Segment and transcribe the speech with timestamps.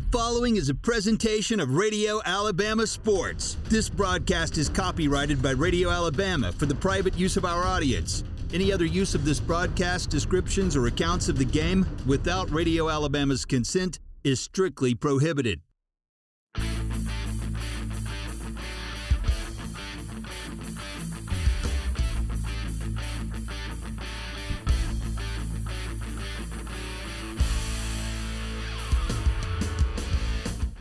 [0.00, 3.58] The following is a presentation of Radio Alabama Sports.
[3.64, 8.24] This broadcast is copyrighted by Radio Alabama for the private use of our audience.
[8.54, 13.44] Any other use of this broadcast, descriptions, or accounts of the game without Radio Alabama's
[13.44, 15.60] consent is strictly prohibited.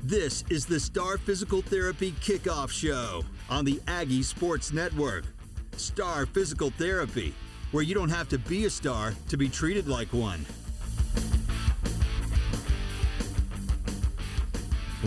[0.10, 5.24] This is the Star Physical Therapy Kickoff Show on the Aggie Sports Network.
[5.78, 7.32] Star Physical Therapy,
[7.70, 10.44] where you don't have to be a star to be treated like one.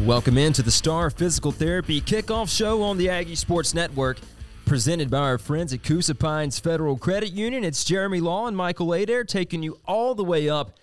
[0.07, 4.19] Welcome into the Star Physical Therapy Kickoff Show on the Aggie Sports Network,
[4.67, 7.65] presented by our friends at Coosa Pines Federal Credit Union.
[7.65, 10.79] It's Jeremy Law and Michael Adair taking you all the way up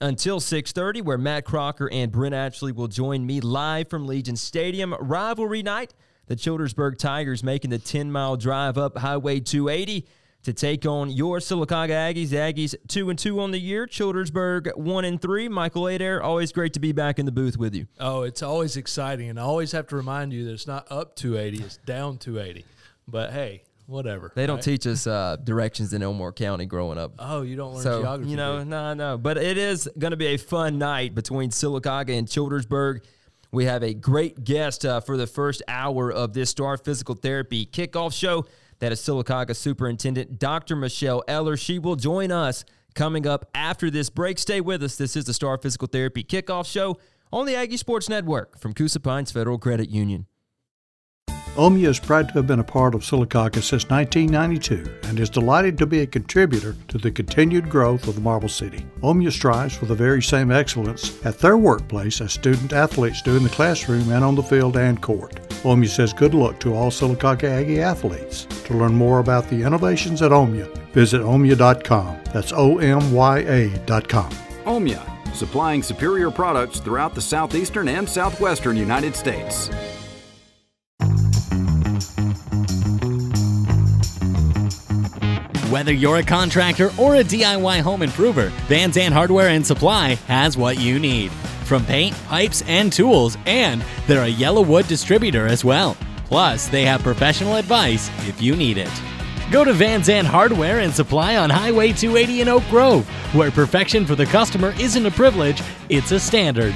[0.00, 4.94] until 6.30 where matt crocker and brent ashley will join me live from legion stadium.
[5.00, 5.94] Rivalry night.
[6.26, 10.06] The childersburg tigers making the 10-mile drive up highway 280
[10.42, 12.28] to take on your sylacauga aggies.
[12.28, 16.74] Aggies 2 and 2 on the year childersburg 1 and 3 michael adair always great
[16.74, 17.86] to be back in the booth with you.
[17.98, 21.16] Oh, it's always exciting, and I always have to remind you that it's not up
[21.16, 22.64] 280, it's down 280.
[23.06, 24.30] But hey, whatever.
[24.36, 24.62] they don't right?
[24.64, 28.30] teach us uh, directions in elmore county growing up Oh, you don't learn so geography.
[28.30, 32.16] you know no no but it is going to be a fun night between sylacauga
[32.16, 33.02] and childersburg
[33.50, 37.64] we have a great guest uh, for the first hour of this star physical therapy
[37.66, 38.44] kickoff show
[38.78, 44.10] that is sylacauga superintendent dr michelle eller she will join us coming up after this
[44.10, 46.98] break stay with us this is the star physical therapy kickoff show
[47.32, 50.26] on the aggie sports network from coosa pines federal credit union
[51.58, 55.76] Omya is proud to have been a part of Sylacauga since 1992 and is delighted
[55.78, 58.86] to be a contributor to the continued growth of the Marble City.
[59.00, 63.42] Omya strives for the very same excellence at their workplace as student athletes do in
[63.42, 65.34] the classroom and on the field and court.
[65.64, 68.44] Omya says good luck to all Sylacauga Aggie athletes.
[68.66, 72.20] To learn more about the innovations at Omya, visit omya.com.
[72.32, 74.30] That's O-M-Y-A.com.
[74.64, 79.70] Omya, supplying superior products throughout the southeastern and southwestern United States.
[85.70, 90.56] Whether you're a contractor or a DIY home improver, Van Zandt Hardware and Supply has
[90.56, 91.30] what you need.
[91.66, 95.94] From paint, pipes, and tools, and they're a YellaWood distributor as well.
[96.24, 98.90] Plus, they have professional advice if you need it.
[99.50, 104.06] Go to Van Zandt Hardware and Supply on Highway 280 in Oak Grove, where perfection
[104.06, 106.74] for the customer isn't a privilege, it's a standard.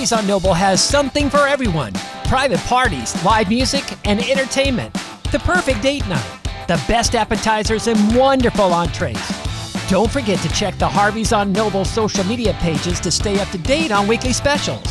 [0.00, 1.92] Harvey's on Noble has something for everyone
[2.24, 4.94] private parties, live music, and entertainment.
[5.30, 9.20] The perfect date night, the best appetizers, and wonderful entrees.
[9.90, 13.58] Don't forget to check the Harvey's on Noble social media pages to stay up to
[13.58, 14.86] date on weekly specials.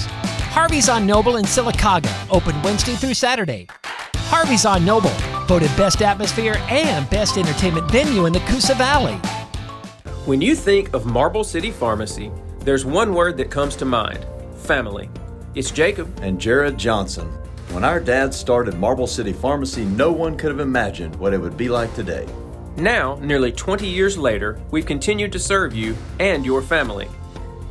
[0.53, 3.65] Harvey's on Noble in Sylacauga, open Wednesday through Saturday.
[4.29, 5.15] Harvey's on Noble,
[5.47, 9.15] voted best atmosphere and best entertainment venue in the Coosa Valley.
[10.27, 14.23] When you think of Marble City Pharmacy, there's one word that comes to mind
[14.69, 15.09] family.
[15.55, 16.07] It's Jacob.
[16.21, 17.27] and Jared Johnson.
[17.73, 21.57] When our dad started Marble City Pharmacy, no one could have imagined what it would
[21.57, 22.27] be like today.
[22.77, 27.07] Now, nearly 20 years later, we've continued to serve you and your family.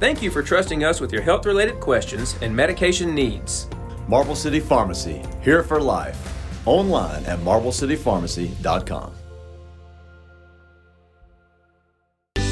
[0.00, 3.68] Thank you for trusting us with your health related questions and medication needs.
[4.08, 6.18] Marble City Pharmacy, here for life.
[6.66, 9.17] Online at marblecitypharmacy.com.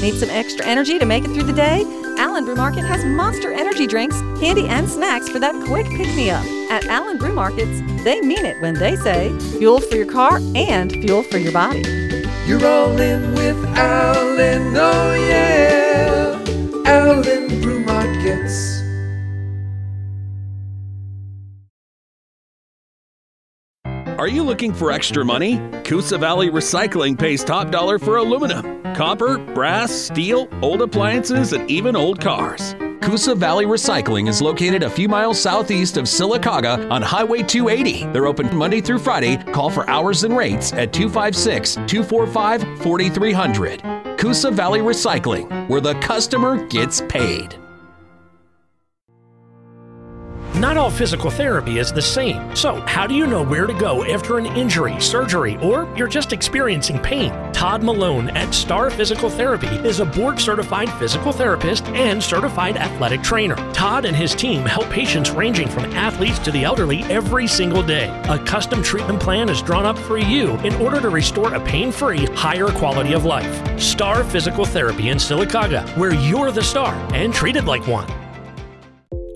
[0.01, 1.83] Need some extra energy to make it through the day?
[2.19, 6.29] Allen Brew Market has monster energy drinks, candy, and snacks for that quick pick me
[6.29, 6.45] up.
[6.69, 10.91] At Allen Brew Markets, they mean it when they say fuel for your car and
[10.91, 11.81] fuel for your body.
[12.45, 16.43] You're rolling with Allen, oh yeah.
[16.85, 17.56] Allen
[24.17, 25.61] Are you looking for extra money?
[25.83, 31.95] Coosa Valley Recycling pays top dollar for aluminum, copper, brass, steel, old appliances, and even
[31.95, 32.75] old cars.
[33.03, 38.07] Coosa Valley Recycling is located a few miles southeast of Sylacauga on Highway 280.
[38.11, 39.37] They're open Monday through Friday.
[39.53, 44.17] Call for hours and rates at 256 245 4300.
[44.17, 47.55] Coosa Valley Recycling, where the customer gets paid.
[50.59, 52.55] Not all physical therapy is the same.
[52.55, 56.33] So, how do you know where to go after an injury, surgery, or you're just
[56.33, 57.31] experiencing pain?
[57.53, 63.21] Todd Malone at Star Physical Therapy is a board certified physical therapist and certified athletic
[63.21, 63.55] trainer.
[63.71, 68.09] Todd and his team help patients ranging from athletes to the elderly every single day.
[68.27, 71.91] A custom treatment plan is drawn up for you in order to restore a pain
[71.91, 73.79] free, higher quality of life.
[73.79, 78.26] Star Physical Therapy in Sylacauga, where you're the star and treated like one.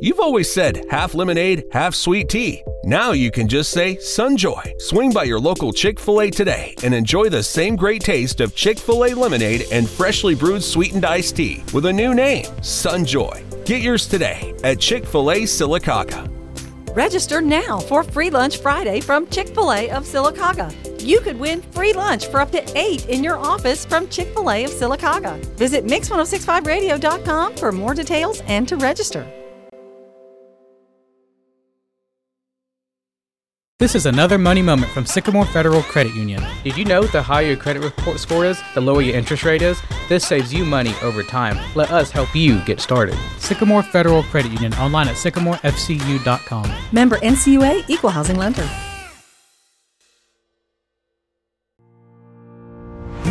[0.04, 2.64] You've always said half lemonade, half sweet tea.
[2.84, 4.82] Now you can just say Sunjoy.
[4.82, 8.56] Swing by your local Chick fil A today and enjoy the same great taste of
[8.56, 13.44] Chick fil A lemonade and freshly brewed sweetened iced tea with a new name, Sunjoy.
[13.66, 16.28] Get yours today at Chick fil A Sylacauga.
[16.96, 20.74] Register now for Free Lunch Friday from Chick fil A of Sylacauga.
[21.00, 24.50] You could win free lunch for up to eight in your office from Chick fil
[24.50, 25.38] A of Sylacauga.
[25.58, 29.32] Visit Mix1065Radio.com for more details and to register.
[33.82, 36.46] This is another money moment from Sycamore Federal Credit Union.
[36.64, 39.64] Did you know the higher your credit report score is, the lower your interest rate
[39.64, 39.82] is?
[40.08, 41.58] This saves you money over time.
[41.74, 43.18] Let us help you get started.
[43.40, 46.72] Sycamore Federal Credit Union online at sycamorefcu.com.
[46.92, 48.70] Member NCUA Equal Housing Lender.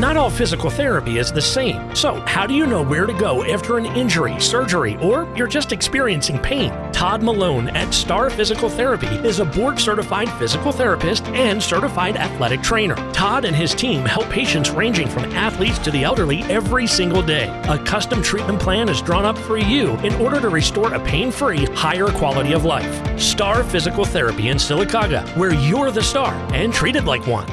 [0.01, 1.95] Not all physical therapy is the same.
[1.95, 5.73] So, how do you know where to go after an injury, surgery, or you're just
[5.73, 6.71] experiencing pain?
[6.91, 12.63] Todd Malone at Star Physical Therapy is a board certified physical therapist and certified athletic
[12.63, 12.95] trainer.
[13.13, 17.49] Todd and his team help patients ranging from athletes to the elderly every single day.
[17.69, 21.31] A custom treatment plan is drawn up for you in order to restore a pain
[21.31, 23.21] free, higher quality of life.
[23.21, 27.47] Star Physical Therapy in Sylacauga, where you're the star and treated like one.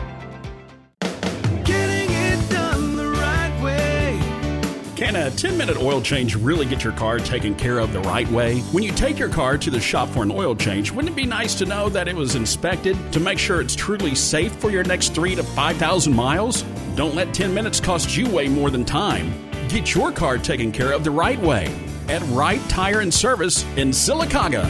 [5.08, 8.30] Can a 10 minute oil change really get your car taken care of the right
[8.30, 8.60] way?
[8.74, 11.26] When you take your car to the shop for an oil change, wouldn't it be
[11.26, 14.84] nice to know that it was inspected to make sure it's truly safe for your
[14.84, 16.64] next 3 to 5,000 miles?
[16.98, 19.32] Don't let 10 minutes cost you way more than time.
[19.70, 21.74] Get your car taken care of the right way
[22.10, 24.66] at Right Tire and Service in Sylacauga.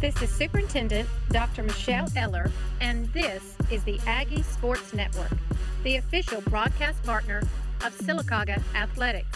[0.00, 1.62] This is Superintendent Dr.
[1.62, 2.50] Michelle Eller,
[2.80, 5.30] and this is the Aggie Sports Network,
[5.84, 7.42] the official broadcast partner
[7.84, 9.28] of Sylacauga Athletics.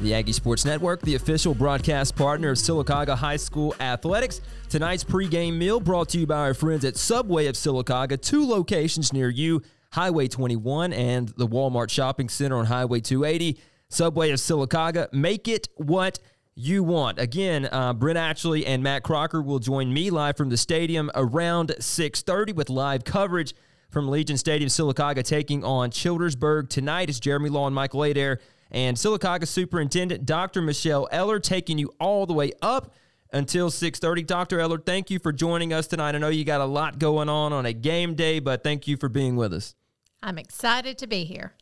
[0.00, 4.40] The Aggie Sports Network, the official broadcast partner of Sylacauga High School Athletics.
[4.68, 9.12] Tonight's pregame meal brought to you by our friends at Subway of Sylacauga, two locations
[9.12, 9.62] near you,
[9.92, 13.56] Highway 21 and the Walmart Shopping Center on Highway 280.
[13.88, 16.18] Subway of Sylacauga, make it what
[16.56, 17.18] you want.
[17.18, 21.76] Again, uh, Brent Ashley and Matt Crocker will join me live from the stadium around
[21.78, 23.54] 6:30 with live coverage
[23.90, 27.10] from Legion Stadium, Sylacauga, taking on Childersburg tonight.
[27.10, 30.62] It's Jeremy Law and Michael Adair and Sylacauga Superintendent Dr.
[30.62, 32.94] Michelle Eller taking you all the way up
[33.32, 34.22] until 6:30.
[34.22, 34.58] Dr.
[34.58, 36.14] Eller, thank you for joining us tonight.
[36.14, 38.96] I know you got a lot going on on a game day, but thank you
[38.96, 39.74] for being with us.
[40.22, 41.52] I'm excited to be here.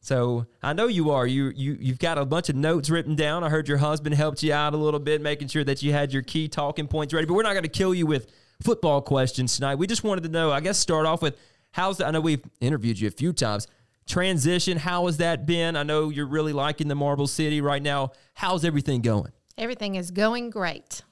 [0.00, 1.26] So I know you are.
[1.26, 3.44] You you you've got a bunch of notes written down.
[3.44, 6.12] I heard your husband helped you out a little bit, making sure that you had
[6.12, 7.26] your key talking points ready.
[7.26, 8.30] But we're not going to kill you with
[8.62, 9.76] football questions tonight.
[9.76, 10.50] We just wanted to know.
[10.50, 11.36] I guess start off with
[11.72, 13.66] how's the, I know we've interviewed you a few times.
[14.06, 14.78] Transition.
[14.78, 15.76] How has that been?
[15.76, 18.12] I know you're really liking the Marble City right now.
[18.34, 19.32] How's everything going?
[19.58, 21.02] Everything is going great.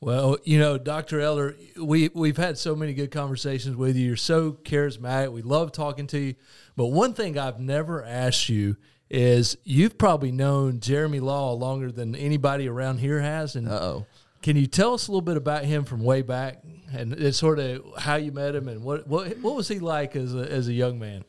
[0.00, 1.18] Well, you know, Dr.
[1.20, 4.08] Eller, we we've had so many good conversations with you.
[4.08, 5.32] You're so charismatic.
[5.32, 6.34] We love talking to you.
[6.76, 8.76] But one thing I've never asked you
[9.10, 13.54] is you've probably known Jeremy Law longer than anybody around here has.
[13.54, 14.06] And oh,
[14.42, 16.62] can you tell us a little bit about him from way back
[16.94, 20.16] and it's sort of how you met him and what what what was he like
[20.16, 21.24] as a as a young man?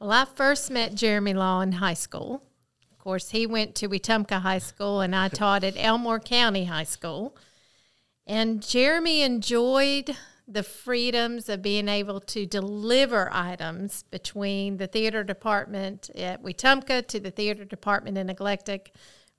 [0.00, 2.42] Well, I first met Jeremy Law in high school.
[2.90, 6.84] Of course, he went to Wetumpka High School, and I taught at Elmore County High
[6.84, 7.36] School.
[8.26, 10.16] And Jeremy enjoyed
[10.52, 17.20] the freedoms of being able to deliver items between the theater department at Wetumpka to
[17.20, 18.92] the theater department in Eclectic,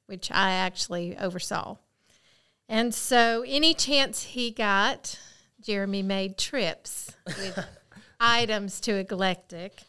[0.08, 1.78] which I actually oversaw.
[2.68, 5.20] And so, any chance he got,
[5.62, 7.60] Jeremy made trips with
[8.20, 9.84] items to Eclectic.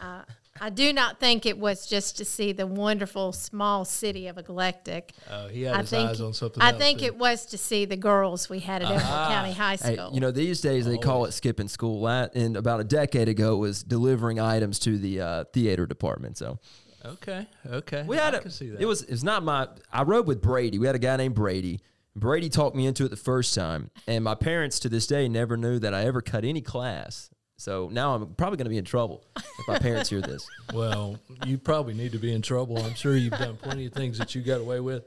[0.00, 0.22] Uh,
[0.60, 5.12] I do not think it was just to see the wonderful small city of Eclectic.
[5.30, 7.46] Oh, he had I his think, eyes on something I else, think didn't it was
[7.46, 9.28] to see the girls we had at Elmore Ah.
[9.30, 10.10] County High Hey, School.
[10.14, 12.02] you know, these days they call it skipping school.
[12.04, 16.38] That and about a decade ago it was delivering items to the uh, theater department.
[16.38, 16.58] So
[17.04, 18.04] Okay, okay.
[18.06, 18.80] we had I a, can see that.
[18.80, 19.68] It was it's not my.
[19.92, 20.78] I rode with Brady.
[20.78, 21.80] We had a guy named Brady.
[22.16, 25.56] Brady talked me into it the first time, and my parents to this day never
[25.56, 27.28] knew that I ever cut any class.
[27.56, 30.48] So now I'm probably going to be in trouble if my parents hear this.
[30.72, 32.78] Well, you probably need to be in trouble.
[32.78, 35.04] I'm sure you've done plenty of things that you got away with.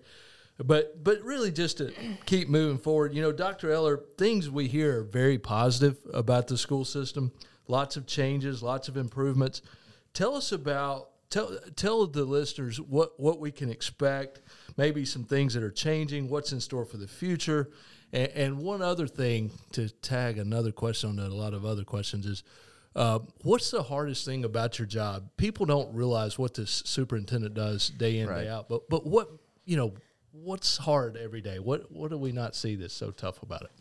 [0.63, 1.91] But but really just to
[2.25, 3.71] keep moving forward, you know, Dr.
[3.71, 7.33] Eller, things we hear are very positive about the school system.
[7.67, 9.61] Lots of changes, lots of improvements.
[10.13, 14.41] Tell us about tell tell the listeners what what we can expect,
[14.77, 17.69] maybe some things that are changing, what's in store for the future.
[18.13, 22.25] And, and one other thing to tag another question on a lot of other questions
[22.25, 22.43] is
[22.95, 25.29] uh, what's the hardest thing about your job?
[25.37, 28.43] People don't realize what this superintendent does day in Right.
[28.43, 29.29] day out, but but what
[29.65, 29.93] you know,
[30.31, 31.59] what's hard every day?
[31.59, 33.71] What what do we not see that's so tough about it?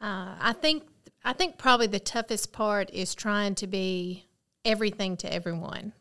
[0.00, 0.82] Uh, I think
[1.24, 4.26] I think probably the toughest part is trying to be
[4.64, 5.92] everything to everyone.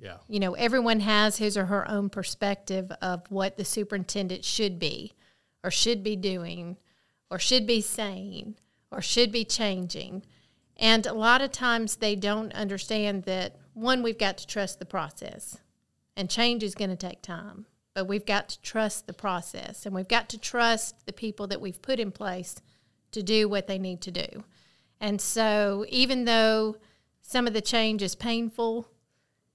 [0.00, 0.18] Yeah.
[0.28, 5.12] You know, everyone has his or her own perspective of what the superintendent should be,
[5.62, 6.76] or should be doing,
[7.30, 8.56] or should be saying,
[8.90, 10.24] or should be changing.
[10.76, 14.86] And a lot of times they don't understand that one, we've got to trust the
[14.86, 15.58] process,
[16.16, 17.66] and change is going to take time.
[17.94, 21.60] But we've got to trust the process, and we've got to trust the people that
[21.60, 22.56] we've put in place
[23.12, 24.44] to do what they need to do.
[25.00, 26.76] And so, even though
[27.20, 28.88] some of the change is painful,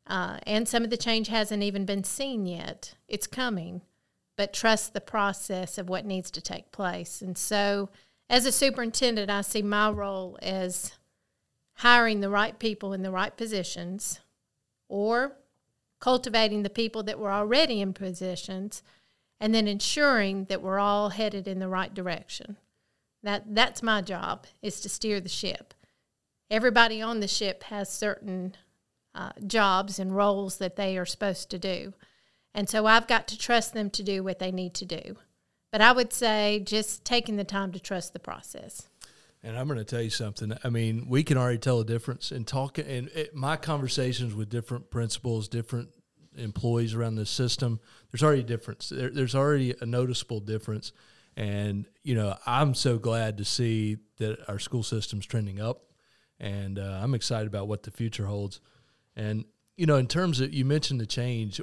[0.07, 3.81] uh, and some of the change hasn't even been seen yet, it's coming.
[4.41, 7.21] But trust the process of what needs to take place.
[7.21, 7.89] And so,
[8.27, 10.93] as a superintendent, I see my role as
[11.75, 14.19] hiring the right people in the right positions
[14.89, 15.33] or
[15.99, 18.81] cultivating the people that were already in positions
[19.39, 22.57] and then ensuring that we're all headed in the right direction.
[23.21, 25.75] That that's my job is to steer the ship.
[26.49, 28.55] Everybody on the ship has certain
[29.13, 31.93] uh, jobs and roles that they are supposed to do,
[32.53, 35.17] and so I've got to trust them to do what they need to do.
[35.71, 38.89] But I would say just taking the time to trust the process.
[39.43, 40.53] And I'm going to tell you something.
[40.63, 42.85] I mean, we can already tell a difference in talking.
[42.85, 45.89] And it, my conversations with different principals, different
[46.37, 47.79] employees around the system,
[48.11, 48.89] there's already a difference.
[48.89, 50.91] There, there's already a noticeable difference.
[51.35, 55.83] And you know, I'm so glad to see that our school system's trending up,
[56.39, 58.59] and uh, I'm excited about what the future holds.
[59.15, 59.45] And
[59.77, 61.61] you know, in terms of you mentioned the change,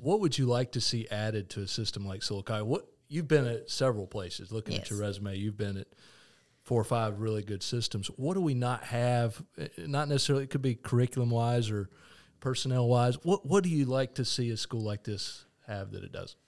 [0.00, 2.64] what would you like to see added to a system like Sylacauga?
[2.64, 4.52] What you've been at several places.
[4.52, 5.88] Looking at your resume, you've been at
[6.62, 8.08] four or five really good systems.
[8.16, 9.42] What do we not have?
[9.58, 10.44] Eh, Not necessarily.
[10.44, 11.90] It could be curriculum wise or
[12.40, 13.16] personnel wise.
[13.24, 16.38] What What do you like to see a school like this have that it doesn't?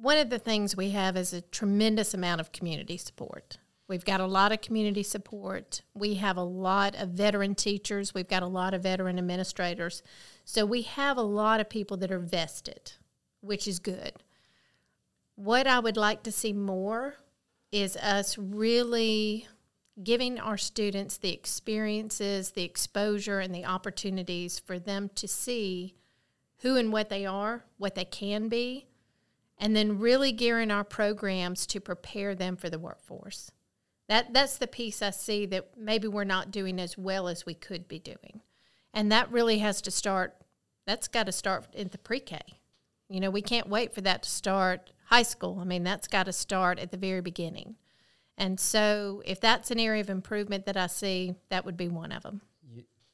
[0.00, 3.58] One of the things we have is a tremendous amount of community support.
[3.88, 5.82] We've got a lot of community support.
[5.94, 8.12] We have a lot of veteran teachers.
[8.12, 10.02] We've got a lot of veteran administrators.
[10.44, 12.92] So we have a lot of people that are vested,
[13.40, 14.12] which is good.
[15.36, 17.16] What I would like to see more
[17.70, 19.46] is us really
[20.02, 25.94] giving our students the experiences, the exposure, and the opportunities for them to see
[26.58, 28.86] who and what they are, what they can be,
[29.58, 33.50] and then really gearing our programs to prepare them for the workforce.
[34.08, 37.54] That that's the piece I see that maybe we're not doing as well as we
[37.54, 38.40] could be doing.
[38.94, 40.36] And that really has to start
[40.86, 42.40] that's got to start in the pre-K.
[43.08, 45.58] You know, we can't wait for that to start high school.
[45.60, 47.76] I mean, that's got to start at the very beginning.
[48.38, 52.12] And so if that's an area of improvement that I see, that would be one
[52.12, 52.42] of them.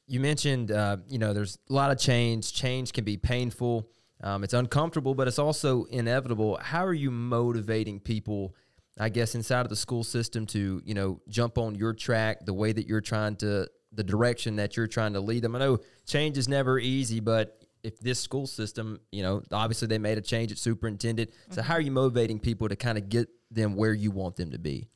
[0.05, 2.53] You mentioned, uh, you know, there's a lot of change.
[2.53, 3.87] Change can be painful.
[4.21, 6.59] Um, it's uncomfortable, but it's also inevitable.
[6.61, 8.55] How are you motivating people,
[8.99, 12.53] I guess, inside of the school system to, you know, jump on your track, the
[12.53, 15.55] way that you're trying to, the direction that you're trying to lead them?
[15.55, 19.97] I know change is never easy, but if this school system, you know, obviously they
[19.97, 21.31] made a change at superintendent.
[21.49, 24.51] So how are you motivating people to kind of get them where you want them
[24.51, 24.87] to be?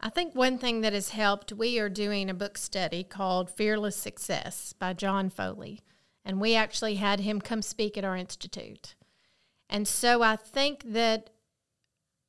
[0.00, 3.96] I think one thing that has helped, we are doing a book study called Fearless
[3.96, 5.80] Success by John Foley.
[6.24, 8.94] And we actually had him come speak at our institute.
[9.68, 11.30] And so I think that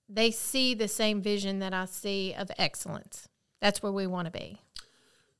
[0.09, 3.27] they see the same vision that I see of excellence.
[3.61, 4.61] That's where we want to be.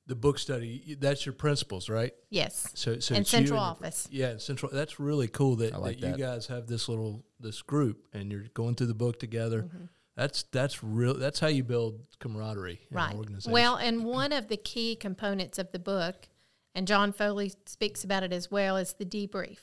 [0.08, 0.96] The book study.
[1.00, 2.14] That's your principles, right?
[2.30, 2.68] Yes.
[2.76, 4.08] So, so And it's you central your- office.
[4.12, 4.72] Yeah, and central.
[4.72, 6.18] That's really cool that, like that, that.
[6.20, 9.64] you guys have this little this group and you're going through the book together.
[9.64, 9.86] Mm-hmm.
[10.16, 11.16] That's that's real.
[11.16, 13.12] That's how you build camaraderie in Right.
[13.12, 13.52] an organization.
[13.52, 16.28] Well, and one of the key components of the book,
[16.76, 19.58] and John Foley speaks about it as well, is the debrief.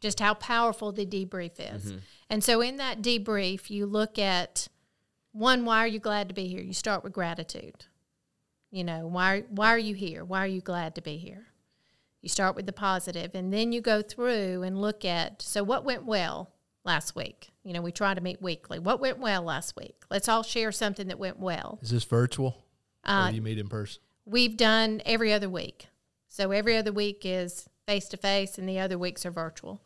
[0.00, 1.92] Just how powerful the debrief is.
[1.92, 2.00] Mhm.
[2.28, 4.68] And so in that debrief, you look at
[5.32, 6.62] one, why are you glad to be here?
[6.62, 7.86] You start with gratitude.
[8.70, 10.24] You know, why why are you here?
[10.24, 11.48] Why are you glad to be here?
[12.22, 15.84] You start with the positive, and then you go through and look at so what
[15.84, 16.50] went well
[16.84, 17.50] last week.
[17.64, 18.78] You know, we try to meet weekly.
[18.78, 20.02] What went well last week?
[20.10, 21.78] Let's all share something that went well.
[21.82, 22.64] is this virtual?
[23.06, 24.02] or Uh, do you meet in person?
[24.26, 25.88] We've done every other week.
[26.28, 29.82] So every other week is face to face, and the other weeks are virtual.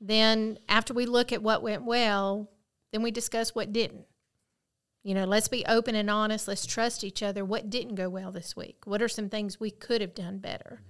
[0.00, 2.50] Then, after we look at what went well,
[2.90, 4.06] then we discuss what didn't.
[5.04, 6.48] You know, let's be open and honest.
[6.48, 7.44] Let's trust each other.
[7.44, 8.78] What didn't go well this week?
[8.84, 10.82] What are some things we could have done better?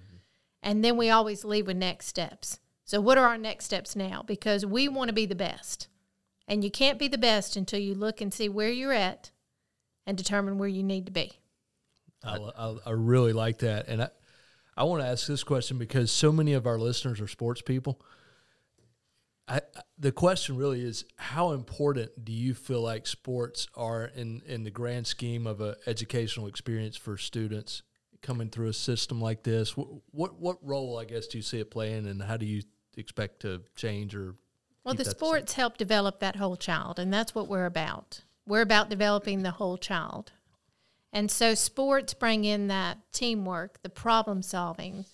[0.63, 2.59] And then we always leave with next steps.
[2.87, 4.25] So, what are our next steps now?
[4.27, 5.89] Because we want to be the best.
[6.49, 9.31] And you can't be the best until you look and see where you're at
[10.07, 11.33] and determine where you need to be.
[12.25, 14.09] I, I, I really like that, and I
[14.77, 18.01] I want to ask this question because so many of our listeners are sports people.
[19.49, 19.61] I,
[19.97, 24.71] the question really is how important do you feel like sports are in, in the
[24.71, 27.83] grand scheme of an educational experience for students
[28.23, 29.77] coming through a system like this?
[29.77, 32.63] What, what what role I guess do you see it playing, and how do you
[32.97, 34.35] expect to change or
[34.85, 38.23] Well, the sports help develop that whole child, and that's what we're about.
[38.47, 40.33] We're about developing the whole child.
[41.17, 45.07] And so sports bring in that teamwork, the problem solving,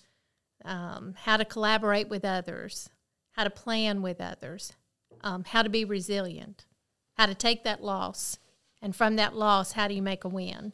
[0.65, 2.89] um, how to collaborate with others,
[3.31, 4.73] how to plan with others,
[5.21, 6.65] um, how to be resilient,
[7.13, 8.37] how to take that loss,
[8.81, 10.73] and from that loss, how do you make a win?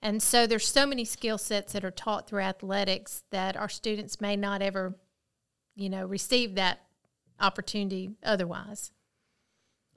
[0.00, 4.20] And so there's so many skill sets that are taught through athletics that our students
[4.20, 4.94] may not ever,
[5.74, 6.78] you know, receive that
[7.40, 8.92] opportunity otherwise.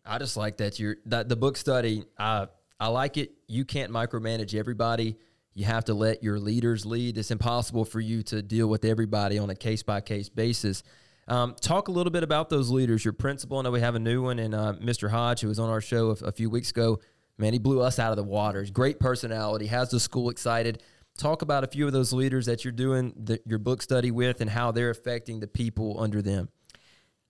[0.03, 2.05] I just like that you're that the book study.
[2.17, 2.47] I
[2.83, 3.31] I like it.
[3.47, 5.15] You can't micromanage everybody.
[5.53, 7.17] You have to let your leaders lead.
[7.17, 10.83] It's impossible for you to deal with everybody on a case by case basis.
[11.29, 13.05] Um, talk a little bit about those leaders.
[13.05, 13.59] Your principal.
[13.59, 15.09] I know we have a new one, and uh, Mr.
[15.09, 16.99] Hodge, who was on our show a, a few weeks ago.
[17.37, 18.59] Man, he blew us out of the water.
[18.59, 19.67] He's great personality.
[19.67, 20.83] Has the school excited.
[21.17, 24.41] Talk about a few of those leaders that you're doing the, your book study with,
[24.41, 26.49] and how they're affecting the people under them.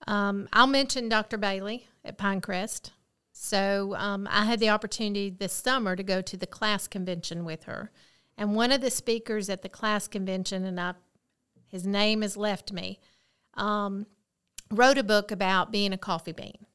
[0.07, 1.37] Um, I'll mention Dr.
[1.37, 2.89] Bailey at Pinecrest.
[3.35, 7.63] So um, I had the opportunity this summer to go to the CLAS convention with
[7.63, 7.91] her,
[8.37, 10.93] and one of the speakers at the CLAS convention, and I,
[11.67, 12.99] his name has left me,
[13.55, 14.05] um,
[14.69, 16.65] wrote a book about being a coffee bean.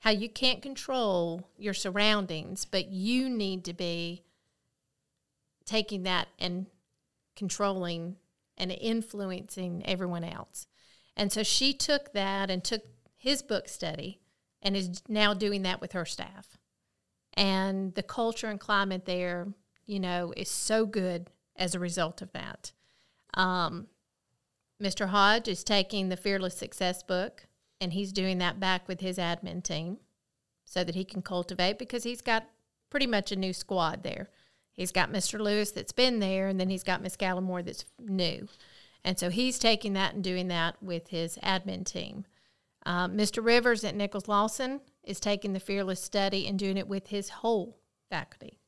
[0.00, 4.24] How you can't control your surroundings, but you need to be
[5.64, 6.66] taking that and
[7.36, 8.16] controlling
[8.58, 10.66] and influencing everyone else.
[11.16, 12.82] And so she took that and took
[13.16, 14.21] his book study
[14.62, 16.58] and is now doing that with her staff.
[17.34, 19.48] And the culture and climate there,
[19.86, 22.72] you know, is so good as a result of that.
[23.34, 23.88] Um,
[24.80, 25.08] Mr.
[25.08, 27.46] Hodge is taking the Fearless Success book
[27.80, 29.98] and he's doing that back with his admin team
[30.64, 32.46] so that he can cultivate because he's got
[32.90, 34.30] pretty much a new squad there.
[34.72, 35.40] He's got Mr.
[35.40, 38.48] Lewis that's been there, and then he's got Miss Gallimore that's new.
[39.04, 42.24] And so he's taking that and doing that with his admin team.
[42.84, 43.44] Um, Mr.
[43.44, 47.78] Rivers at Nichols Lawson is taking the Fearless Study and doing it with his whole
[48.10, 48.58] faculty.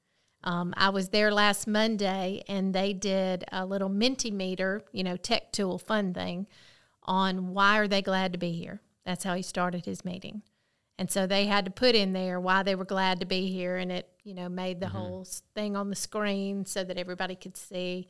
[0.42, 5.52] Um, I was there last Monday and they did a little Mentimeter, you know, tech
[5.52, 6.46] tool fun thing
[7.02, 8.80] on why are they glad to be here.
[9.04, 10.42] That's how he started his meeting.
[10.98, 13.76] And so they had to put in there why they were glad to be here,
[13.76, 17.56] and it, you know, made the whole thing on the screen so that everybody could
[17.56, 18.06] see.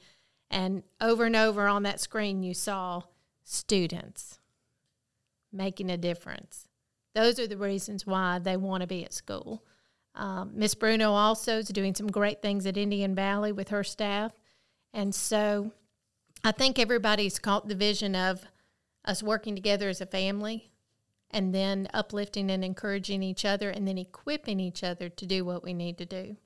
[0.50, 3.02] And over and over on that screen, you saw
[3.42, 4.38] students
[5.54, 6.68] making a difference.
[7.14, 9.64] Those are the reasons why they want to be at school.
[10.14, 14.32] Um, Miss Bruno also is doing some great things at Indian Valley with her staff.
[14.92, 15.72] And so
[16.44, 18.44] I think everybody's caught the vision of
[19.04, 20.70] us working together as a family
[21.30, 25.64] and then uplifting and encouraging each other and then equipping each other to do what
[25.64, 26.36] we need to do.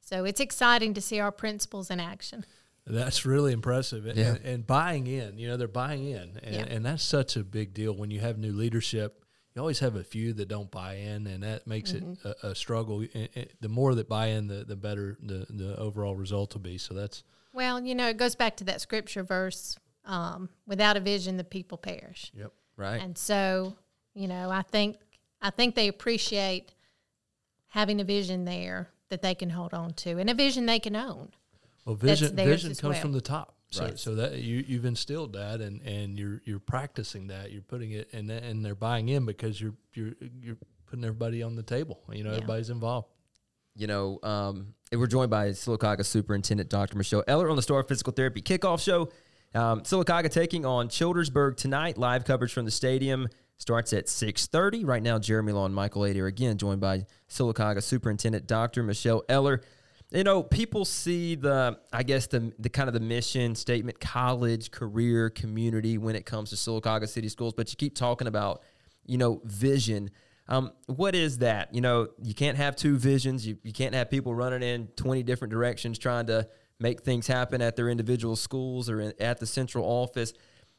[0.00, 2.44] So it's exciting to see our principles in action.
[2.86, 4.06] That's really impressive.
[4.06, 4.36] And, Yeah.
[4.42, 6.38] and buying in, you know, they're buying in.
[6.42, 6.64] And, Yeah.
[6.64, 9.24] and that's such a big deal when you have new leadership.
[9.54, 12.24] You always have a few that don't buy in, and that makes Mhm.
[12.24, 13.00] it a, a struggle.
[13.60, 16.78] The more that buy in, the, the better the, the overall result will be.
[16.78, 21.00] So that's Well, you know, it goes back to that scripture verse um, without a
[21.00, 22.32] vision, the people perish.
[22.34, 22.52] Yep.
[22.76, 23.00] Right.
[23.00, 23.76] And so,
[24.14, 24.96] you know, I think
[25.40, 26.74] I think they appreciate
[27.68, 30.96] having a vision there that they can hold on to and a vision they can
[30.96, 31.30] own.
[31.84, 33.02] Well, that's vision theirs vision as comes well.
[33.02, 33.56] from the top.
[33.70, 33.98] So, Right.
[33.98, 37.52] so that you you've instilled that, and, and you're you're practicing that.
[37.52, 41.56] You're putting it, and and they're buying in because you're you're you're putting everybody on
[41.56, 42.00] the table.
[42.12, 42.36] You know, Yeah.
[42.36, 43.08] everybody's involved.
[43.74, 46.98] you know, um, and we're joined by Sylacauga Superintendent Dr.
[46.98, 49.08] Michelle Eller on the Star Physical Therapy kickoff show.
[49.54, 51.96] Um, Sylacauga taking on Childersburg tonight.
[51.96, 54.84] Live coverage from the stadium starts at 6.30.
[54.86, 58.82] Right now, Jeremy Law and Michael Adair again joined by Sylacauga Superintendent Dr.
[58.82, 59.62] Michelle Eller.
[60.12, 64.70] You know, people see the, I guess, the, the kind of the mission statement, college,
[64.70, 68.62] career, community when it comes to Sylacauga City Schools, but you keep talking about,
[69.06, 70.10] you know, vision.
[70.48, 71.74] Um, what is that?
[71.74, 73.46] You know, you can't have two visions.
[73.46, 76.46] You, you can't have people running in 20 different directions trying to
[76.78, 80.34] make things happen at their individual schools or in, at the central office.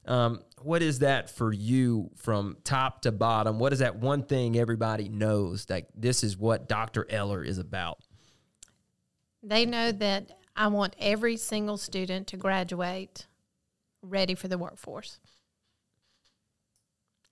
[0.05, 3.57] Um, what is that for you from top to bottom?
[3.57, 7.07] What is that one thing everybody knows that this is what Dr.
[7.09, 7.97] Eller is about?
[9.43, 13.27] They know that I want every single student to graduate
[14.01, 15.19] ready for the workforce.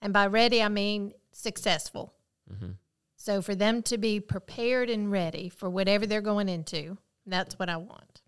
[0.01, 2.13] And by ready, I mean successful.
[2.51, 2.71] Mm-hmm.
[3.15, 7.69] So for them to be prepared and ready for whatever they're going into, that's what
[7.69, 8.21] I want.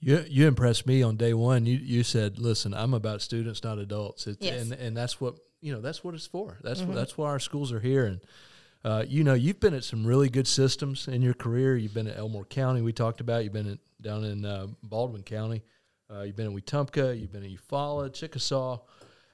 [0.00, 1.66] You you impressed me on day one.
[1.66, 4.62] You you said, "Listen, I'm about students, not adults." It's, yes.
[4.62, 5.80] and and that's what you know.
[5.80, 6.58] That's what it's for.
[6.62, 6.90] That's mm-hmm.
[6.90, 8.06] what, that's why our schools are here.
[8.06, 8.20] And
[8.84, 11.76] uh, you know, you've been at some really good systems in your career.
[11.76, 12.80] You've been at Elmore County.
[12.80, 13.44] We talked about.
[13.44, 15.62] You've been at, down in uh, Baldwin County.
[16.10, 17.20] Uh, you've been in Wetumpka.
[17.20, 18.78] You've been in Eufaula, Chickasaw.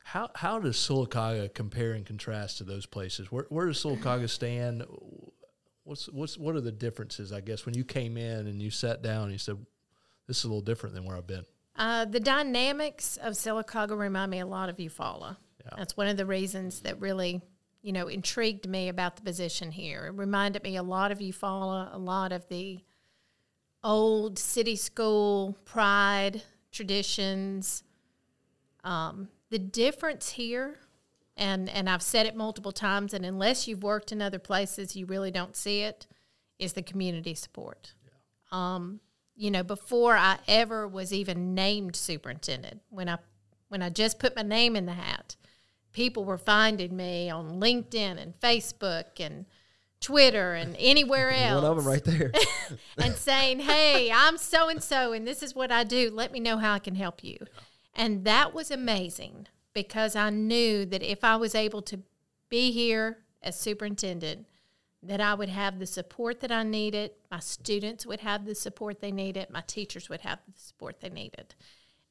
[0.02, 3.32] How how does Sylacauga compare and contrast to those places?
[3.32, 4.84] Where where does Sylacauga stand?
[5.84, 7.32] What's what's what are the differences?
[7.32, 9.56] I guess when you came in and you sat down, and you said,
[10.26, 11.44] this is a little different than where I've been.
[11.76, 15.36] Uh, the dynamics of Sylacauga remind me a lot of Eufaula.
[15.64, 15.70] Yeah.
[15.76, 17.40] That's one of the reasons that really,
[17.84, 20.06] you know, intrigued me about the position here.
[20.06, 22.80] It reminded me a lot of Eufaula, a lot of the
[23.84, 26.42] old city school pride,
[26.72, 27.82] traditions.
[28.84, 30.78] Um, the difference here,
[31.36, 35.04] and and I've said it multiple times, and unless you've worked in other places, you
[35.04, 36.06] really don't see it,
[36.58, 37.92] is the community support.
[38.02, 38.74] Yeah.
[38.74, 39.00] Um,
[39.36, 43.18] you know, before I ever was even named superintendent, when I
[43.68, 45.36] when I just put my name in the hat,
[45.94, 49.46] people were finding me on LinkedIn and Facebook and
[50.00, 51.62] Twitter and anywhere else.
[51.62, 52.30] One of them right there.
[52.98, 56.10] and saying, "Hey, I'm so and so, and this is what I do.
[56.12, 57.38] Let me know how I can help you."
[57.94, 62.00] And that was amazing because I knew that if I was able to
[62.50, 64.46] be here as superintendent,
[65.02, 69.00] that I would have the support that I needed, my students would have the support
[69.00, 71.54] they needed, my teachers would have the support they needed.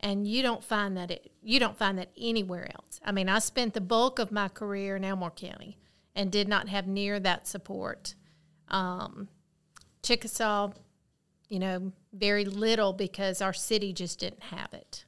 [0.03, 2.99] And you don't find that it, you don't find that anywhere else.
[3.05, 5.77] I mean, I spent the bulk of my career in Elmore County
[6.13, 8.13] and did not have near that support.
[8.67, 9.29] Um,
[10.03, 10.71] Chickasaw,
[11.47, 15.05] you know, very little because our city just didn't have it.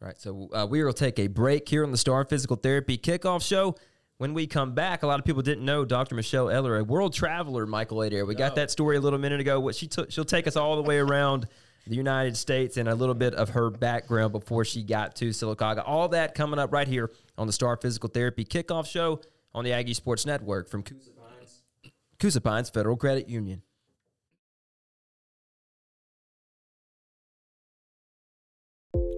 [0.00, 0.20] Right.
[0.20, 3.76] So uh, we will take a break here on the Star Physical Therapy Kickoff Show.
[4.18, 6.16] When we come back, a lot of people didn't know Dr.
[6.16, 8.26] Michelle Eller, a world traveler, Michael Adair.
[8.26, 9.60] We got that story a little minute ago.
[9.60, 11.46] What she took, she'll take us all the way around
[11.86, 15.82] the United States and a little bit of her background before she got to Sylacauga.
[15.86, 19.20] All that coming up right here on the Star Physical Therapy Kickoff Show
[19.54, 21.62] on the Aggie Sports Network from Coosa Pines,
[22.18, 23.62] Coosa Pines Federal Credit Union.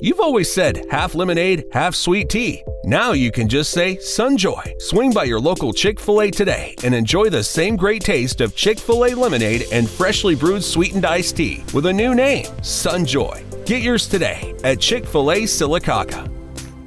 [0.00, 2.62] You've always said half lemonade, half sweet tea.
[2.84, 4.80] Now you can just say Sunjoy.
[4.80, 8.54] Swing by your local Chick fil A today and enjoy the same great taste of
[8.54, 13.42] Chick fil A lemonade and freshly brewed sweetened iced tea with a new name, Sunjoy.
[13.66, 16.32] Get yours today at Chick fil A Sylacauga.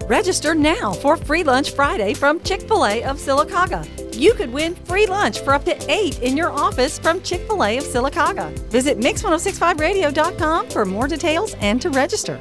[0.07, 3.85] Register now for Free Lunch Friday from Chick fil A of Sylacauga.
[4.17, 7.63] You could win free lunch for up to eight in your office from Chick fil
[7.63, 8.57] A of Sylacauga.
[8.69, 12.39] Visit Mix1065Radio.com for more details and to register.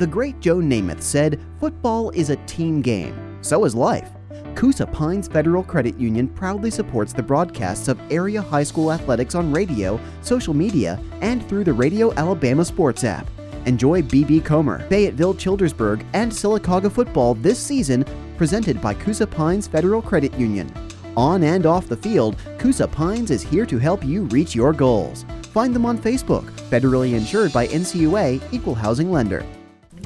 [0.00, 3.36] The great Joe Namath said, Football is a team game.
[3.42, 4.08] So is life.
[4.54, 9.52] Coosa Pines Federal Credit Union proudly supports the broadcasts of area high school athletics on
[9.52, 13.26] radio, social media, and through the Radio Alabama Sports app.
[13.66, 18.02] Enjoy BB Comer, Fayetteville Childersburg, and Sylacauga football this season,
[18.38, 20.72] presented by Coosa Pines Federal Credit Union.
[21.14, 25.26] On and off the field, Coosa Pines is here to help you reach your goals.
[25.52, 29.44] Find them on Facebook, federally insured by NCUA, Equal Housing Lender.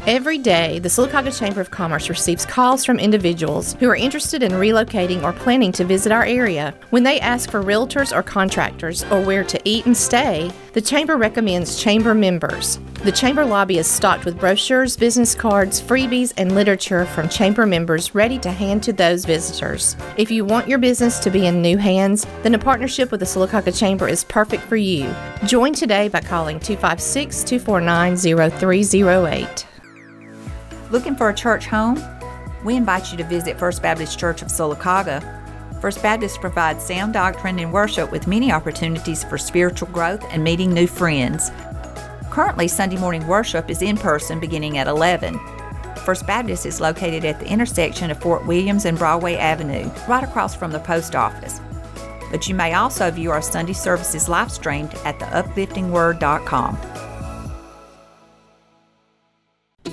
[0.07, 4.53] Every day, the Sylacauga Chamber of Commerce receives calls from individuals who are interested in
[4.53, 6.75] relocating or planning to visit our area.
[6.91, 11.17] When they ask for realtors or contractors or where to eat and stay, the Chamber
[11.17, 12.79] recommends Chamber members.
[13.03, 18.15] The Chamber lobby is stocked with brochures, business cards, freebies, and literature from Chamber members
[18.15, 19.97] ready to hand to those visitors.
[20.19, 23.27] If you want your business to be in new hands, then a partnership with the
[23.27, 25.11] Sylacauga Chamber is perfect for you.
[25.47, 29.67] Join today by calling 256 249 0308.
[30.91, 32.03] Looking for a church home?
[32.63, 35.23] We invite you to visit First Baptist Church of Sylacauga.
[35.81, 40.73] First Baptist provides sound doctrine and worship with many opportunities for spiritual growth and meeting
[40.73, 41.51] new friends.
[42.31, 45.39] Currently, Sunday morning worship is in person beginning at 11.
[46.05, 50.55] First Baptist is located at the intersection of Fort Williams and Broadway Avenue, right across
[50.55, 51.61] from the post office.
[52.31, 56.77] But you may also view our Sunday services live streamed at theupliftingword.com.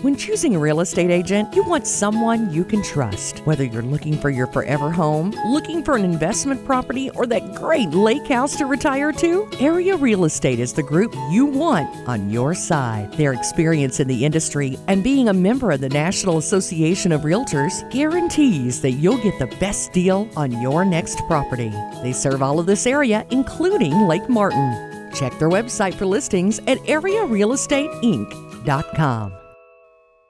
[0.02, 3.46] When choosing a real estate agent, you want someone you can trust.
[3.46, 7.92] Whether you're looking for your forever home, looking for an investment property, or that great
[7.92, 12.56] lake house to retire to, Area Real Estate is the group you want on your
[12.56, 13.14] side.
[13.14, 17.88] Their experience in the industry and being a member of the National Association of Realtors
[17.92, 21.72] guarantees that you'll get the best deal on your next property.
[22.02, 25.12] They serve all of this area, including Lake Martin.
[25.14, 29.41] Check their website for listings at arearealestateinc.com.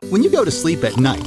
[0.09, 1.23] When you go to sleep at night,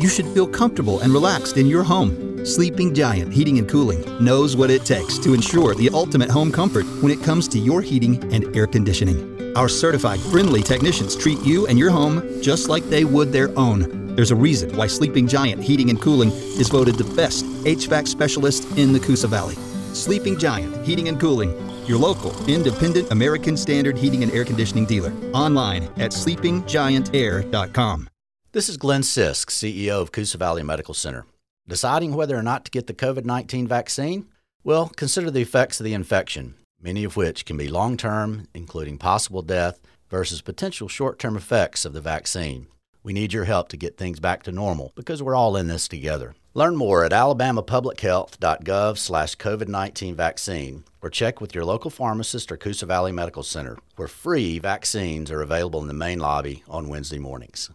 [0.00, 2.46] you should feel comfortable and relaxed in your home.
[2.46, 6.86] Sleeping Giant Heating and Cooling knows what it takes to ensure the ultimate home comfort
[7.02, 9.54] when it comes to your heating and air conditioning.
[9.54, 14.14] Our certified friendly technicians treat you and your home just like they would their own.
[14.14, 18.64] There's a reason why Sleeping Giant Heating and Cooling is voted the best HVAC specialist
[18.78, 19.56] in the Coosa Valley.
[19.94, 21.52] Sleeping Giant Heating and Cooling,
[21.86, 25.12] your local independent American Standard heating and air conditioning dealer.
[25.34, 28.08] Online at sleepinggiantair.com.
[28.52, 31.24] This is Glenn Sisk, CEO of Coosa Valley Medical Center.
[31.66, 34.26] Deciding whether or not to get the COVID 19 vaccine?
[34.62, 38.98] Well, consider the effects of the infection, many of which can be long term, including
[38.98, 42.66] possible death, versus potential short term effects of the vaccine.
[43.02, 45.88] We need your help to get things back to normal because we're all in this
[45.88, 46.34] together.
[46.52, 52.84] Learn more at alabamapublichealth.gov slash COVID-19 vaccine or check with your local pharmacist or Coosa
[52.84, 57.70] Valley Medical Center, where free vaccines are available in the main lobby on Wednesday mornings.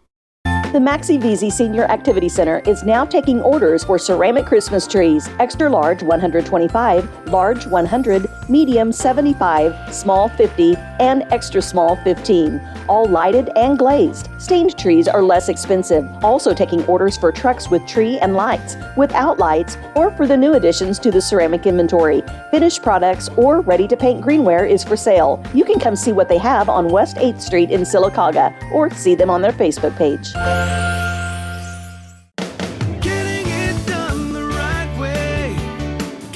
[0.73, 5.69] The Maxi Vizi Senior Activity Center is now taking orders for ceramic Christmas trees, extra
[5.69, 12.59] large 125, large 100, medium 75, small 50, and extra small 15.
[12.89, 14.29] All lighted and glazed.
[14.39, 16.05] Stained trees are less expensive.
[16.21, 20.53] Also taking orders for trucks with tree and lights, without lights, or for the new
[20.53, 22.23] additions to the ceramic inventory.
[22.51, 25.41] Finished products or ready to paint greenware is for sale.
[25.53, 29.15] You can come see what they have on West 8th Street in Sylacauga or see
[29.15, 30.33] them on their Facebook page.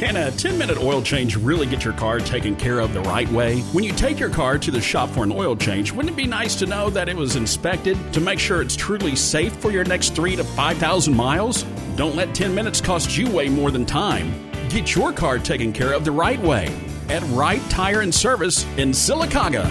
[0.02, 3.32] Can a 10 minute oil change really get your car taken care of the right
[3.32, 3.60] way?
[3.72, 6.28] When you take your car to the shop for an oil change, wouldn't it be
[6.28, 9.86] nice to know that it was inspected to make sure it's truly safe for your
[9.86, 11.64] next three to 5,000 miles?
[11.96, 14.52] Don't let 10 minutes cost you way more than time.
[14.68, 16.76] Get your car taken care of the right way
[17.08, 19.66] at Right Tire and Service in Sylacauga.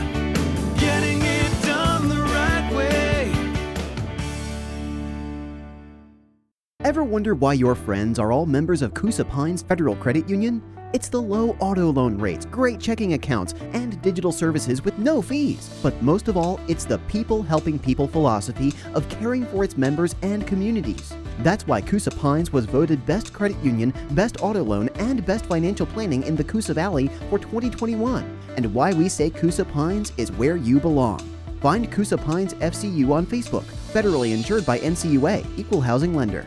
[6.91, 10.61] Ever wonder why your friends are all members of Coosa Pines Federal Credit Union?
[10.93, 15.71] It's the low auto loan rates, great checking accounts, and digital services with no fees.
[15.85, 20.17] But most of all, it's the people helping people philosophy of caring for its members
[20.23, 21.15] and communities.
[21.45, 25.87] That's why Coosa Pines was voted Best Credit Union, Best Auto Loan, and Best Financial
[25.87, 28.25] Planning in the Coosa Valley for 2021,
[28.57, 31.21] and why we say Coosa Pines is where you belong.
[31.61, 36.45] Find Coosa Pines FCU on Facebook, federally insured by NCUA, Equal Housing Lender.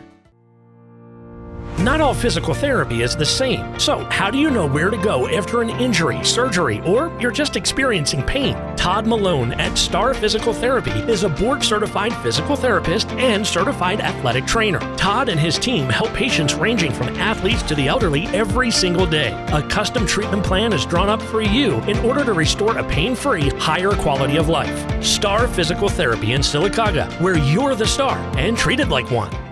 [1.78, 3.78] Not all physical therapy is the same.
[3.80, 7.56] So, how do you know where to go after an injury, surgery, or you're just
[7.56, 8.54] experiencing pain?
[8.76, 14.46] Todd Malone at Star Physical Therapy is a board certified physical therapist and certified athletic
[14.46, 14.78] trainer.
[14.96, 19.32] Todd and his team help patients ranging from athletes to the elderly every single day.
[19.52, 23.16] A custom treatment plan is drawn up for you in order to restore a pain
[23.16, 25.04] free, higher quality of life.
[25.04, 29.43] Star Physical Therapy in Sylacauga, where you're the star and treated like one.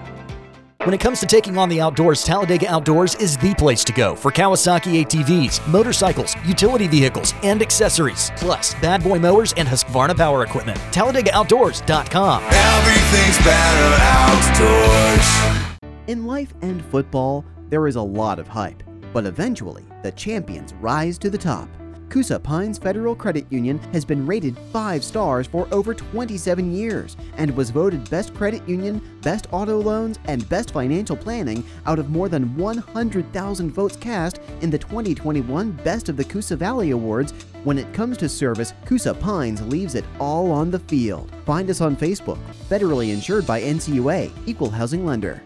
[0.85, 4.17] When it comes to taking on the outdoors, Talladega Outdoors is the place to go
[4.17, 10.43] for Kawasaki ATVs, motorcycles, utility vehicles, and accessories, plus bad boy mowers and Husqvarna power
[10.43, 10.77] equipment.
[10.91, 12.43] TalladegaOutdoors.com.
[12.43, 15.89] Everything's better outdoors.
[16.09, 21.17] In life and football, there is a lot of hype, but eventually, the champions rise
[21.19, 21.69] to the top.
[22.13, 27.57] Coosa Pines Federal Credit Union has been rated 5 stars for over 27 years and
[27.57, 32.29] was voted Best Credit Union, Best Auto Loans, and Best Financial Planning out of more
[32.29, 37.33] than 100,000 votes cast in the 2021 Best of the Coosa Valley Awards.
[37.65, 41.33] When it comes to service, Coosa Pines leaves it all on the field.
[41.47, 45.43] Find us on Facebook, federally insured by NCUA, Equal Housing Lender.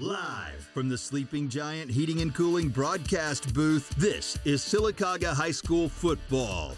[0.00, 5.88] Live from the Sleeping Giant Heating and Cooling broadcast booth, this is Sylacauga High School
[5.88, 6.76] football.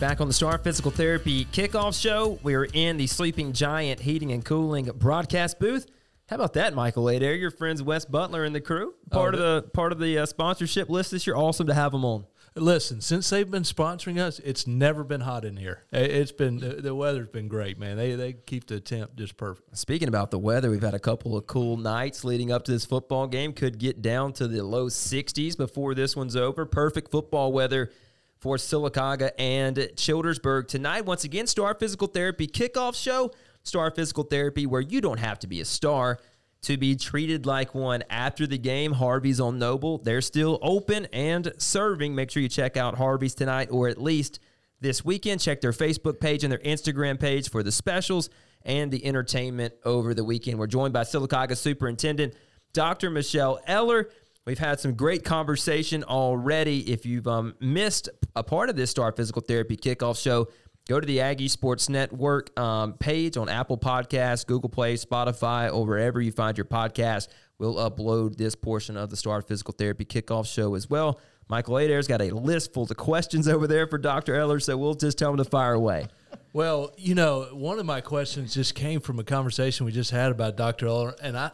[0.00, 4.44] Back on the Star Physical Therapy kickoff show, we're in the Sleeping Giant Heating and
[4.44, 5.86] Cooling broadcast booth.
[6.28, 7.34] How about that, Michael Adair?
[7.34, 10.88] Your friends Wes Butler and the crew, part of the part of the uh, sponsorship
[10.88, 11.36] list this year.
[11.36, 12.26] Awesome to have them on.
[12.54, 15.84] Listen, since they've been sponsoring us, it's never been hot in here.
[15.90, 17.96] It's been the, the weather's been great, man.
[17.96, 19.76] They they keep the temp just perfect.
[19.76, 22.84] Speaking about the weather, we've had a couple of cool nights leading up to this
[22.84, 23.54] football game.
[23.54, 26.66] Could get down to the low 60s before this one's over.
[26.66, 27.90] Perfect football weather
[28.38, 31.06] for Sylacauga and Childersburg tonight.
[31.06, 33.32] Once again, Star Physical Therapy kickoff show.
[33.62, 36.18] Star Physical Therapy, where you don't have to be a star
[36.62, 38.92] to be treated like one after the game.
[38.92, 39.98] Harvey's on Noble.
[39.98, 42.14] They're still open and serving.
[42.14, 44.38] Make sure you check out Harvey's tonight or at least
[44.80, 45.40] this weekend.
[45.40, 48.30] Check their Facebook page and their Instagram page for the specials
[48.64, 50.58] and the entertainment over the weekend.
[50.58, 52.34] We're joined by Sylacauga Superintendent
[52.72, 53.10] Dr.
[53.10, 54.08] Michelle Eller.
[54.44, 56.90] We've had some great conversation already.
[56.90, 60.48] If you've um, missed a part of this Star Physical Therapy kickoff show,
[60.88, 65.86] go to the Aggie Sports Network um, page on Apple Podcasts, Google Play, Spotify, or
[65.86, 67.28] wherever you find your podcast.
[67.58, 71.20] We'll upload this portion of the Star Physical Therapy kickoff show as well.
[71.48, 74.34] Michael Adair's got a list full of questions over there for Dr.
[74.34, 76.06] Eller, so we'll just tell him to fire away.
[76.52, 80.32] Well, you know, one of my questions just came from a conversation we just had
[80.32, 80.86] about Dr.
[80.86, 81.50] Eller, and I,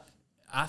[0.52, 0.68] I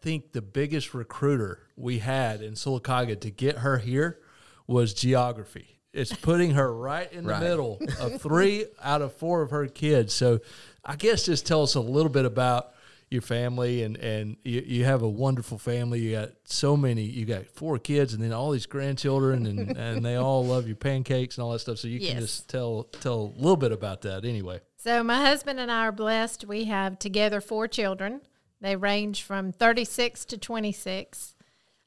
[0.00, 4.18] think the biggest recruiter we had in Sylacauga to get her here
[4.66, 5.79] was geography.
[5.92, 7.42] It's putting her right in the Right.
[7.42, 10.12] middle of three out of four of her kids.
[10.14, 10.40] So,
[10.84, 12.72] I guess just tell us a little bit about
[13.10, 15.98] your family and and you, you have a wonderful family.
[15.98, 17.02] You got so many.
[17.02, 20.76] You got four kids and then all these grandchildren and and they all love your
[20.76, 21.78] pancakes and all that stuff.
[21.78, 22.12] So you Yes.
[22.12, 24.60] can just tell tell a little bit about that anyway.
[24.76, 26.44] So my husband and I are blessed.
[26.46, 28.20] We have together four children.
[28.60, 31.34] They range from 36 to 26.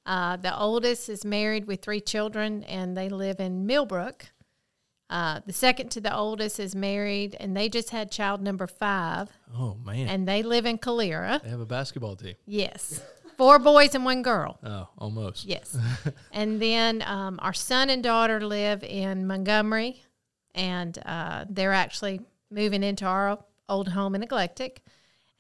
[0.06, 4.26] Uh, the oldest is married with three children, and they live in Millbrook.
[5.10, 9.30] Uh, the second to the oldest is married, and they just had child number five,
[9.56, 11.40] Oh man, and they live in Calera.
[11.44, 12.36] they have a basketball team.
[12.46, 13.02] Yes,
[13.38, 14.60] four boys and one girl.
[14.64, 15.46] Oh, almost.
[15.46, 15.78] Yes.
[16.32, 20.04] and then um, our son and daughter live in Montgomery,
[20.56, 23.38] and uh, they're actually moving into our
[23.70, 24.82] old home in Eclectic.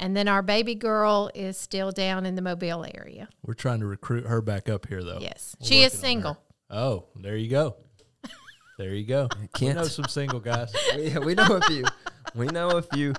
[0.03, 3.29] And then our baby girl is still down in the Mobile area.
[3.45, 5.19] We're trying to recruit her back up here though.
[5.21, 5.55] Yes.
[5.61, 6.07] We're She is working on her.
[6.07, 6.37] single.
[6.69, 7.77] Oh, there you go.
[8.77, 9.29] There you go.
[9.55, 10.73] Can't- We know some single guys.
[10.95, 11.85] we, we know a few.
[12.35, 13.13] We know a few.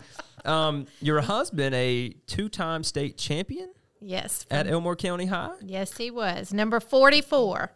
[0.45, 4.45] Um, your husband, a two-time state champion Yes.
[4.51, 5.53] at Elmore County High.
[5.65, 6.53] yes, he was.
[6.53, 7.71] Number 44.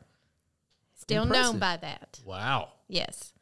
[0.97, 2.21] Still known by that.
[2.27, 2.73] Wow.
[2.89, 3.33] Yes.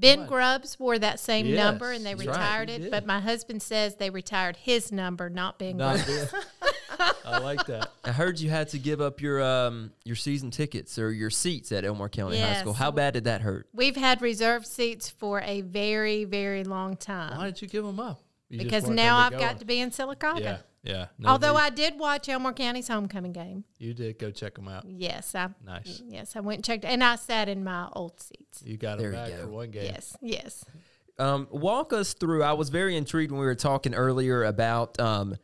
[0.00, 3.20] Ben Grubbs wore that same Yes, number and they that's right, retired it, but my
[3.20, 6.34] husband says they retired his number, not Ben Not Grubbs.
[7.24, 7.90] I like that.
[8.04, 11.72] I heard you had to give up your um, your season tickets or your seats
[11.72, 12.72] at Elmore County High School.
[12.72, 13.68] How bad did that hurt?
[13.72, 17.36] We've had reserved seats for a very, very long time.
[17.36, 18.20] Why did you give them up?
[18.48, 20.40] You because now I've be got to be in Sylacauga.
[20.40, 20.58] Yeah,
[20.88, 21.06] yeah.
[21.18, 21.58] No Although need.
[21.60, 23.64] I did watch Elmore County's homecoming game.
[23.78, 24.84] you did go check them out.
[24.86, 26.02] Yes, I Nice.
[26.08, 28.62] Yes, I went and checked, and I sat in my old seats.
[28.64, 29.46] You got There them you back go.
[29.46, 29.84] for one game.
[29.84, 30.64] Yes, yes.
[31.18, 32.42] Um, walk us through.
[32.42, 34.98] I was very intrigued when we were talking earlier about.
[35.00, 35.36] Um,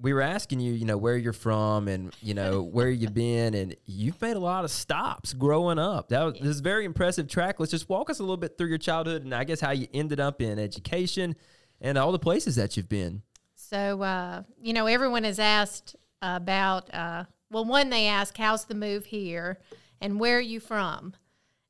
[0.00, 3.54] we were asking you, you know, where you're from and you know where you've been,
[3.54, 6.08] and you've made a lot of stops growing up.
[6.08, 7.60] That was this is a very impressive track.
[7.60, 9.86] Let's just walk us a little bit through your childhood and I guess how you
[9.94, 11.36] ended up in education
[11.80, 13.22] and all the places that you've been.
[13.68, 18.74] So, uh, you know, everyone has asked about, uh, well, one, they ask, how's the
[18.74, 19.58] move here
[20.00, 21.14] and where are you from?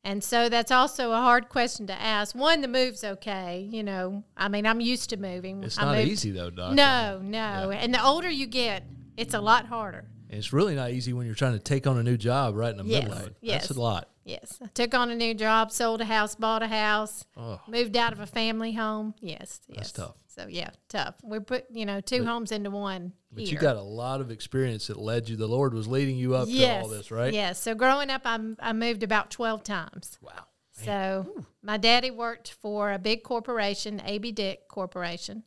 [0.02, 2.34] And so that's also a hard question to ask.
[2.34, 3.68] One, the move's okay.
[3.70, 5.64] You know, I mean, I'm used to moving.
[5.64, 6.74] It's I not moved- easy though, Doc.
[6.74, 7.70] No, no.
[7.70, 8.82] And the older you get,
[9.16, 10.04] it's a lot harder.
[10.28, 12.70] And it's really not easy when you're trying to take on a new job right
[12.70, 13.36] in the Yes, middle of it.
[13.40, 13.62] yes.
[13.68, 14.08] That's a lot.
[14.24, 14.58] Yes.
[14.62, 17.60] I took on a new job, sold a house, bought a house, Oh.
[17.68, 19.14] moved out of a family home.
[19.20, 19.60] Yes.
[19.68, 19.76] Yes.
[19.76, 20.14] That's tough.
[20.26, 21.14] So, yeah, tough.
[21.22, 23.12] We put, you know, two But- homes into one.
[23.30, 23.52] But here.
[23.52, 25.36] you got a lot of experience that led you.
[25.36, 26.78] The Lord was leading you up yes.
[26.78, 27.32] to all this, right?
[27.32, 27.60] Yes.
[27.60, 30.18] So growing up, I, I moved about 12 times.
[30.22, 30.46] Wow.
[30.72, 35.44] So my daddy worked for a big corporation, AB Dick Corporation.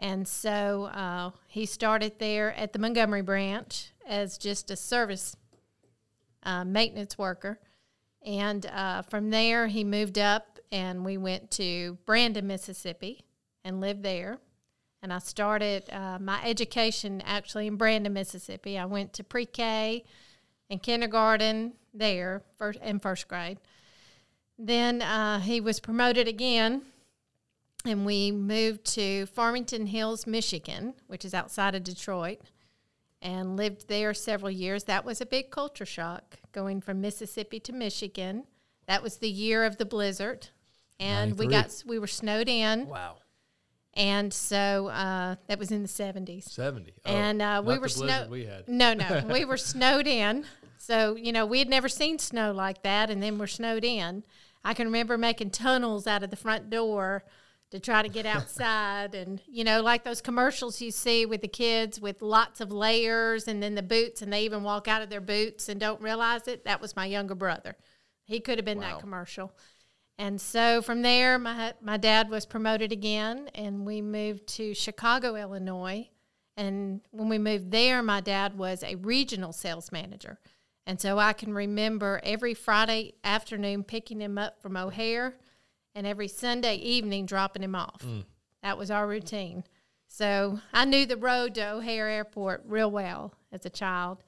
[0.00, 5.36] And so uh, he started there at the Montgomery branch as just a service
[6.42, 7.58] uh, maintenance worker.
[8.24, 13.24] And uh, from there, he moved up and we went to Brandon, Mississippi
[13.64, 14.38] and lived there.
[15.02, 18.78] And I started uh, my education actually in Brandon, Mississippi.
[18.78, 20.04] I went to pre K
[20.70, 23.58] and kindergarten there first, in first grade.
[24.58, 26.82] Then uh, he was promoted again,
[27.84, 32.40] and we moved to Farmington Hills, Michigan, which is outside of Detroit,
[33.24, 34.84] and lived there several years.
[34.84, 38.44] That was a big culture shock going from Mississippi to Michigan.
[38.86, 40.48] That was the year of the blizzard,
[41.00, 42.86] and we got we were snowed in.
[42.86, 43.16] Wow.
[43.94, 46.50] And so uh, that was in the seventies.
[46.50, 46.92] 70.
[47.04, 48.28] Oh, and uh, we were snowed.
[48.28, 48.68] we had.
[48.68, 50.44] No, no, we were snowed in.
[50.76, 54.22] So, you know, we had never seen snow like that, and then we're snowed in.
[54.64, 57.24] I can remember making tunnels out of the front door
[57.74, 61.48] to try to get outside and you know like those commercials you see with the
[61.48, 65.10] kids with lots of layers and then the boots and they even walk out of
[65.10, 66.64] their boots and don't realize it.
[66.64, 67.74] That was my younger brother.
[68.22, 68.92] He could have been Wow.
[68.92, 69.52] that commercial.
[70.18, 75.34] And so from there my my dad was promoted again and we moved to Chicago
[75.34, 76.08] Illinois.
[76.56, 80.38] And when we moved there my dad was a regional sales manager.
[80.86, 85.34] And so I can remember every Friday afternoon picking him up from O'Hare
[85.94, 88.02] and every Sunday evening dropping him off.
[88.04, 88.24] Mm.
[88.62, 89.64] That was our routine.
[90.06, 94.22] So I knew the road to O'Hare Airport real well as a child.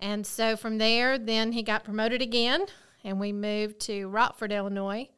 [0.00, 2.66] And so from there, then he got promoted again,
[3.02, 5.08] and we moved to Rockford, Illinois,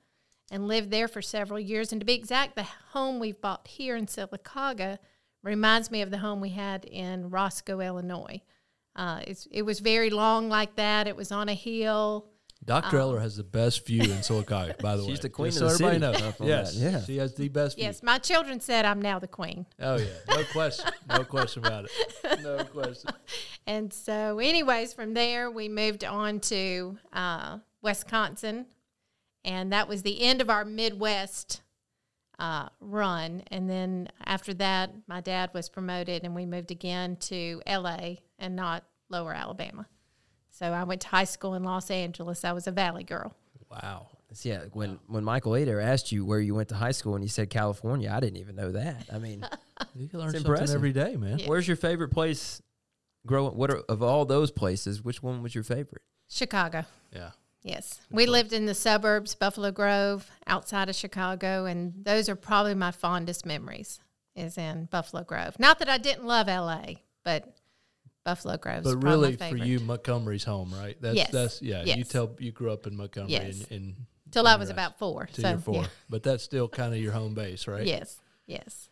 [0.50, 1.92] and lived there for several years.
[1.92, 4.98] And to be exact, the home we've bought here in Sylacauga
[5.42, 8.40] reminds me of the home we had in Roscoe, Illinois.
[8.96, 11.06] Uh, it's, it was very long like that.
[11.06, 12.26] It was on a hill.
[12.64, 12.96] Dr.
[12.96, 15.10] Um, Eller has the best view in Sylacauga, by the way.
[15.10, 16.34] She's the queen Just of so the everybody city.
[16.40, 16.48] knows.
[16.48, 17.02] Yes, that, yeah.
[17.04, 17.86] she has the best view.
[17.86, 19.66] Yes, my children said I'm now the queen.
[19.80, 22.42] Oh yeah, no question, no question about it.
[22.42, 23.10] No question.
[23.66, 28.66] And so, anyways, from there we moved on to uh, Wisconsin,
[29.44, 31.62] and that was the end of our Midwest
[32.38, 33.42] uh, run.
[33.50, 38.20] And then after that, my dad was promoted, and we moved again to L.A.
[38.38, 39.86] and not Lower Alabama.
[40.60, 42.44] So I went to high school in Los Angeles.
[42.44, 43.34] I was a Valley girl.
[43.70, 44.08] Wow.
[44.42, 47.28] Yeah, when when Michael Adair asked you where you went to high school and you
[47.28, 49.06] said California, I didn't even know that.
[49.12, 49.44] I mean,
[49.96, 50.76] You can learn it's something impressive.
[50.76, 51.40] every day, man.
[51.46, 52.60] Where's your favorite place?
[53.26, 55.02] Growing, what are, of all those places?
[55.02, 56.02] Which one was your favorite?
[56.28, 56.84] Chicago.
[57.12, 57.30] Yeah.
[57.62, 58.00] Yes.
[58.10, 62.90] We lived in the suburbs, Buffalo Grove, outside of Chicago, and those are probably my
[62.90, 64.00] fondest memories
[64.36, 65.58] is in Buffalo Grove.
[65.58, 66.94] Not that I didn't love LA,
[67.24, 67.59] but
[68.24, 70.96] Buffalo Grove But really, for you, Montgomery's home, right?
[71.00, 71.30] That's Yes.
[71.30, 71.84] that's yeah.
[71.84, 73.64] You tell you grew up in Montgomery Yes.
[73.70, 73.94] and, and
[74.30, 75.86] Till I was the about four, Till so, four, yeah.
[76.08, 77.84] but that's still kind of your home base, right?
[77.86, 78.20] Yes.
[78.46, 78.88] Yes.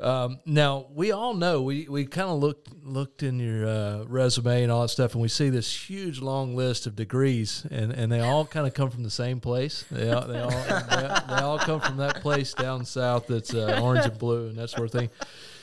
[0.00, 4.62] Um, now we all know we, we kind of looked looked in your uh, resume
[4.62, 8.10] and all that stuff, and we see this huge long list of degrees, and, and
[8.10, 9.84] they all kind of come from the same place.
[9.90, 13.78] They all they all they, they all come from that place down south that's uh,
[13.82, 15.10] orange and blue and that sort of thing.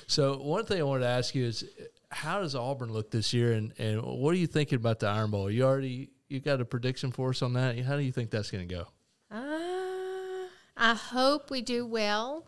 [0.05, 1.65] So one thing I wanted to ask you is,
[2.11, 5.31] how does Auburn look this year, and, and what are you thinking about the Iron
[5.31, 5.49] Bowl?
[5.51, 7.77] You already you got a prediction for us on that?
[7.79, 8.87] How do you think that's going to go?
[9.31, 12.45] Uh, I hope we do well.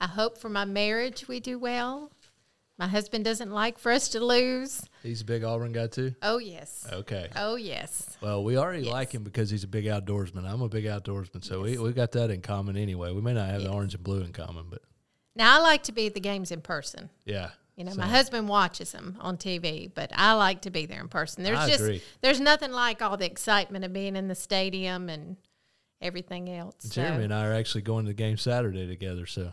[0.00, 2.10] I hope for my marriage we do well.
[2.78, 4.82] My husband doesn't like for us to lose.
[5.02, 6.14] He's a big Auburn guy too.
[6.22, 6.86] Oh, yes.
[6.90, 7.28] Okay.
[7.36, 8.16] Oh, yes.
[8.20, 10.44] Well, we already like him because he's a big outdoorsman.
[10.50, 13.12] I'm a big outdoorsman, so we we got that in common anyway.
[13.12, 14.82] We may not have the orange and blue in common, but
[15.36, 17.10] Now, I like to be at the games in person.
[17.24, 17.50] yeah.
[17.76, 21.00] You know, So- my husband watches them on TV, but I like to be there
[21.00, 21.42] in person.
[21.42, 22.02] There's I just agree.
[22.20, 25.36] there's nothing like all the excitement of being in the stadium and
[26.00, 26.74] everything else.
[26.90, 27.22] Jeremy so.
[27.24, 29.52] and I are actually going to the game Saturday together, so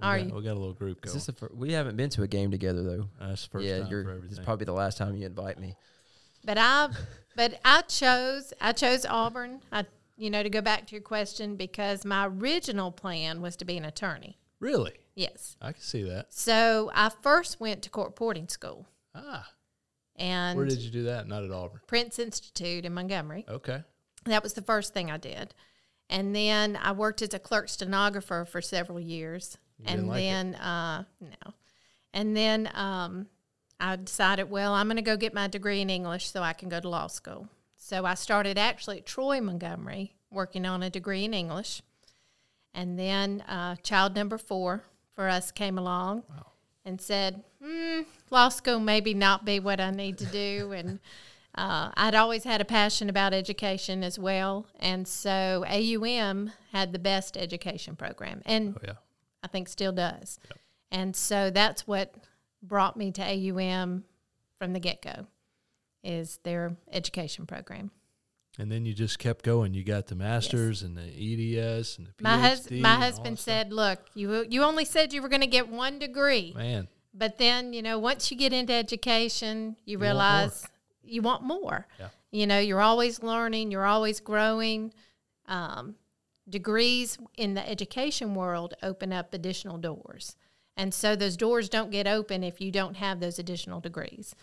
[0.00, 0.34] we Are got, you?
[0.34, 1.24] We got a little group Is going.
[1.26, 3.08] this fir- we haven't been to a game together though.
[3.20, 5.76] That's the first yeah, time you're, for It's probably the last time you invite me.
[6.44, 6.90] But I,
[7.36, 9.62] but I chose I chose Auburn.
[9.72, 9.86] I
[10.16, 13.78] you know to go back to your question because my original plan was to be
[13.78, 14.38] an attorney.
[14.60, 14.94] Really?
[15.14, 15.56] Yes.
[15.60, 16.32] I can see that.
[16.32, 18.86] So I first went to court reporting school.
[19.14, 19.48] Ah.
[20.16, 21.26] And Where did you do that?
[21.26, 21.80] Not at Auburn.
[21.86, 23.44] Prince Institute in Montgomery.
[23.48, 23.82] Okay.
[24.26, 25.54] That was the first thing I did.
[26.08, 29.58] And then I worked as a clerk stenographer for several years.
[29.78, 31.54] You and like then, uh, no.
[32.12, 33.26] And then um,
[33.80, 36.68] I decided, well, I'm going to go get my degree in English so I can
[36.68, 37.48] go to law school.
[37.76, 41.82] So I started actually at Troy Montgomery working on a degree in English.
[42.74, 44.82] And then uh, child number four
[45.14, 46.24] for us came along
[46.84, 48.00] and said, hmm,
[48.30, 50.72] law school maybe not be what I need to do.
[50.84, 50.98] And
[51.56, 54.66] uh, I'd always had a passion about education as well.
[54.80, 58.42] And so AUM had the best education program.
[58.44, 58.94] And yeah.
[59.42, 60.40] I think still does.
[60.90, 62.12] And so that's what
[62.60, 64.04] brought me to AUM
[64.58, 65.26] from the get go
[66.02, 67.90] is their education program.
[68.58, 69.74] And then you just kept going.
[69.74, 72.22] You got the masters and the EDS and the PhD.
[72.22, 75.68] My, hus- my husband said, "Look, you you only said you were going to get
[75.68, 76.52] one degree.
[76.56, 80.66] Man, but then you know once you get into education, you, You want realize
[81.02, 81.86] you want more.
[81.98, 82.08] Yeah.
[82.30, 84.92] You know, you're always learning, you're always growing.
[85.46, 85.96] Um,
[86.48, 90.36] degrees in the education world open up additional doors,
[90.76, 94.34] and so those doors don't get open if you don't have those additional degrees.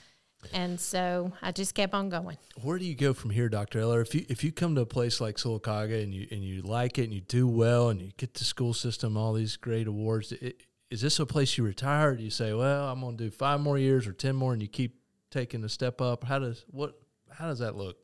[0.53, 2.37] And so I just kept on going.
[2.61, 4.01] where do you go from here, Doctor Eller?
[4.01, 6.97] If you if you come to a place like Sylacauga and you and you like
[6.97, 10.33] it and you do well and you get the school system all these great awards,
[10.41, 10.53] i-
[10.89, 12.15] is this a place you retire?
[12.15, 14.61] Do you say, well, I'm going to do five more years or ten more, and
[14.61, 16.23] you keep taking a step up?
[16.23, 17.97] How does what how does that look?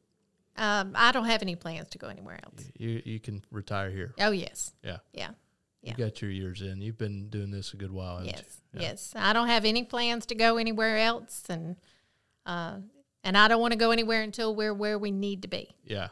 [0.55, 2.63] Um, I don't have any plans to go anywhere else.
[2.77, 4.13] You you can retire here.
[4.19, 4.73] Oh yes.
[4.83, 4.97] Yeah.
[5.13, 5.31] Yeah.
[5.83, 6.81] You got your years in.
[6.81, 8.17] You've been doing this a good while.
[8.17, 8.61] haven't Yes.
[8.73, 8.81] you?
[8.81, 9.13] Yes.
[9.15, 11.77] I don't have any plans to go anywhere else, and
[12.47, 12.77] uh,
[13.23, 15.75] and I don't want to go anywhere until we're where we need to be.
[15.83, 16.07] Yeah.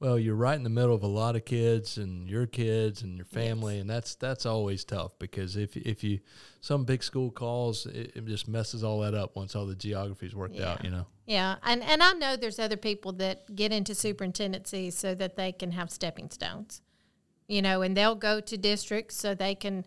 [0.00, 3.16] Well, you're right in the middle of a lot of kids and your kids and
[3.16, 6.20] your family, and that's that's always tough because if if you
[6.60, 10.36] some big school calls, it, it just messes all that up once all the geography's
[10.36, 10.84] worked out.
[10.84, 11.06] You know.
[11.26, 15.50] Yeah, and and I know there's other people that get into superintendency so that they
[15.50, 16.80] can have stepping stones,
[17.48, 19.84] you know, and they'll go to districts so they can,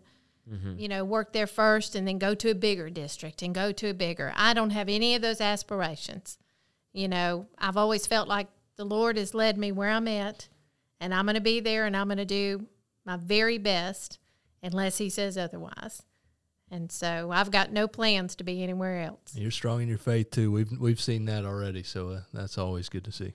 [0.52, 0.78] Mhm.
[0.78, 3.88] you know, work there first and then go to a bigger district and go to
[3.88, 4.32] a bigger.
[4.36, 6.38] I don't have any of those aspirations.
[6.92, 10.48] You know, I've always felt like the Lord has led me where I'm at,
[11.00, 12.66] and I'm going to be there and I'm going to do
[13.04, 14.18] my very best
[14.62, 16.02] unless He says otherwise.
[16.70, 19.34] And so I've got no plans to be anywhere else.
[19.34, 20.50] You're strong in your faith too.
[20.50, 23.32] We've we've seen that already, so uh, that's always good to see.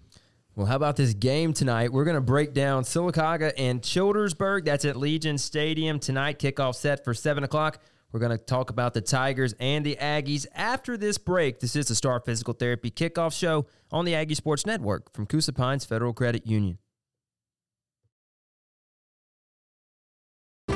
[0.58, 1.93] Well, how about this game tonight?
[1.93, 4.66] We're going to break down Sylacauga and Childersburg.
[4.66, 6.39] That's at Legion Stadium tonight.
[6.39, 7.80] Kickoff set for 7 o'clock.
[8.12, 11.60] We're going to talk about the Tigers and the Aggies after this break.
[11.60, 15.53] This is the Star Physical Therapy Kickoff Show on the Aggie Sports Network from Coosa
[15.53, 16.80] Pines Federal Credit Union.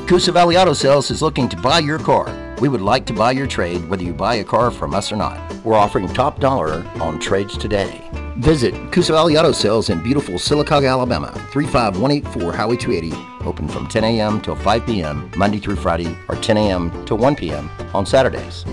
[0.05, 2.55] Coosa Valley Auto Sales is looking to buy your car.
[2.61, 5.15] We would like to buy your trade, whether you buy a car from us or
[5.15, 5.39] not.
[5.65, 8.07] We're offering top dollar on trades today.
[8.41, 14.03] Visit Coosa Valley Auto Sales in beautiful Sylacauga, Alabama, 35184 Highway 280, open from 10
[14.03, 14.41] a.m.
[14.41, 15.29] till 5 p.m.
[15.37, 17.05] Monday through Friday, or 10 a.m.
[17.05, 17.69] till 1 p.m.
[17.93, 18.65] on Saturdays.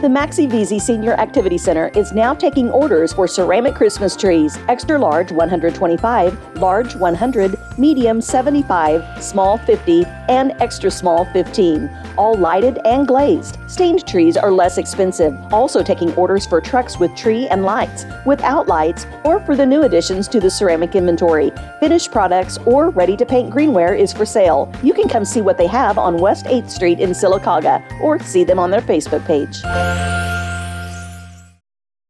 [0.00, 4.98] The Maxi Visi Senior Activity Center is now taking orders for ceramic Christmas trees, extra
[4.98, 11.90] large 125, large 100, medium 75, small 50, and extra small 15.
[12.16, 13.58] All lighted and glazed.
[13.68, 15.34] Stained trees are less expensive.
[15.52, 19.82] Also taking orders for trucks with tree and lights, without lights, or for the new
[19.82, 21.52] additions to the ceramic inventory.
[21.80, 24.72] Finished products or ready to paint greenware is for sale.
[24.82, 28.44] You can come see what they have on West 8th Street in Sylacauga or see
[28.44, 29.62] them on their Facebook page.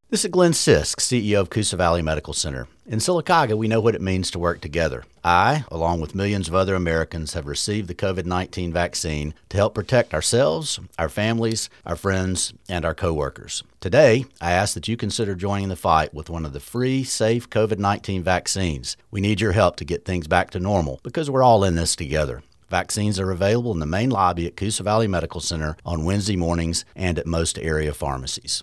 [0.09, 2.69] This is Glenn Sisk, CEO of Coosa Valley Medical Center.
[2.89, 5.03] In Sylacauga, we know what it means to work together.
[5.25, 9.75] I, along with millions of other Americans, have received the COVID 19 vaccine to help
[9.75, 13.65] protect ourselves, our families, our friends, and our coworkers.
[13.81, 17.51] Today, I ask that you consider joining the fight with one of the free, safe
[17.51, 18.97] COVID 19 vaccines.
[19.11, 21.97] We need your help to get things back to normal because we're all in this
[21.97, 22.45] together.
[22.71, 26.85] Vaccines are available in the main lobby at Coosa Valley Medical Center on Wednesday mornings
[26.95, 28.63] and at most area pharmacies.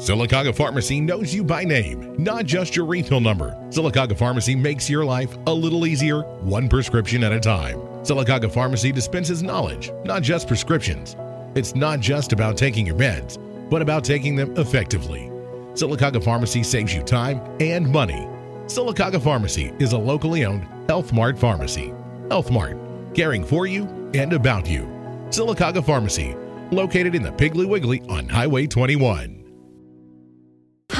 [0.00, 3.50] Sylacauga Pharmacy knows you by name, not just your refill number.
[3.68, 7.76] Sylacauga Pharmacy makes your life a little easier, one prescription at a time.
[8.02, 11.16] Sylacauga Pharmacy dispenses knowledge, not just prescriptions.
[11.54, 13.36] It's not just about taking your meds,
[13.68, 15.30] but about taking them effectively.
[15.74, 18.26] Sylacauga Pharmacy saves you time and money.
[18.68, 21.92] Sylacauga Pharmacy is a locally owned Health Mart pharmacy.
[22.30, 22.78] Health Mart,
[23.14, 23.84] caring for you
[24.14, 24.84] and about you.
[25.28, 26.34] Sylacauga Pharmacy,
[26.72, 29.39] located in the Piggly Wiggly on Highway 21.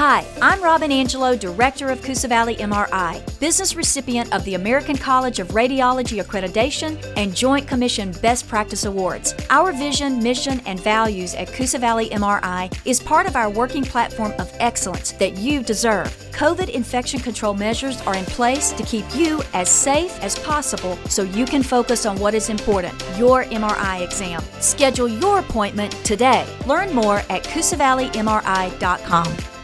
[0.03, 5.37] Hi, I'm Robin Angelo, Director of Coosa Valley MRI, business recipient of the American College
[5.37, 9.35] of Radiology Accreditation and Joint Commission Best Practice Awards.
[9.51, 14.33] Our vision, mission, and values at Coosa Valley MRI is part of our working platform
[14.39, 16.07] of excellence that you deserve.
[16.31, 21.21] COVID infection control measures are in place to keep you as safe as possible so
[21.21, 24.41] you can focus on what is important your MRI exam.
[24.61, 26.47] Schedule your appointment today.
[26.65, 29.60] Learn more at CoosaValleyMRI.com.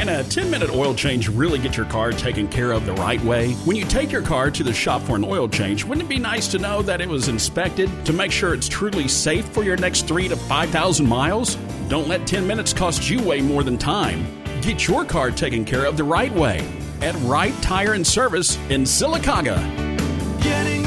[0.00, 3.22] Can a 10 minute oil change really get your car taken care of the right
[3.22, 3.52] way?
[3.66, 6.18] When you take your car to the shop for an oil change, wouldn't it be
[6.18, 9.76] nice to know that it was inspected to make sure it's truly safe for your
[9.76, 11.56] next three to 5,000 miles?
[11.90, 14.24] Don't let 10 minutes cost you way more than time.
[14.62, 16.66] Get your car taken care of the right way
[17.02, 19.60] at Right Tire and Service in Sylacauga.
[20.42, 20.79] Getting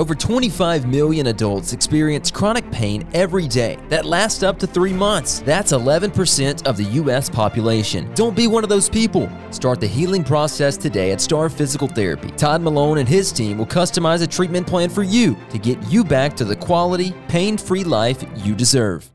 [0.00, 5.40] Over 25 million adults experience chronic pain every day that lasts up to three months.
[5.40, 7.28] That's 11% of the U.S.
[7.28, 8.10] population.
[8.14, 9.30] Don't be one of those people.
[9.50, 12.30] Start the healing process today at Star Physical Therapy.
[12.30, 16.02] Todd Malone and his team will customize a treatment plan for you to get you
[16.02, 19.10] back to the quality, pain free life you deserve.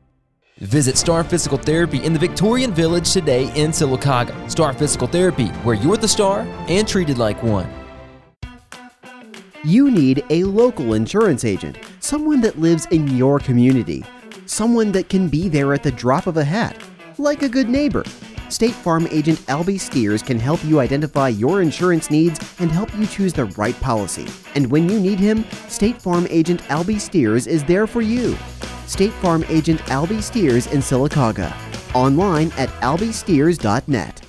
[0.58, 4.48] Visit Star Physical Therapy in the Victorian Village today in Sylacauga.
[4.48, 7.68] Star Physical Therapy, where you're the star and treated like one.
[9.66, 14.04] You need a local insurance agent, someone that lives in your community,
[14.46, 16.80] someone that can be there at the drop of a hat,
[17.18, 18.04] like a good neighbor.
[18.48, 23.08] State Farm agent Albie Steers can help you identify your insurance needs and help you
[23.08, 24.28] choose the right policy.
[24.54, 28.36] And when you need him, State Farm agent Albie Steers is there for you.
[28.86, 31.52] State Farm agent Albie Steers in Sylacauga.
[31.92, 34.25] Online at albiesteers.net.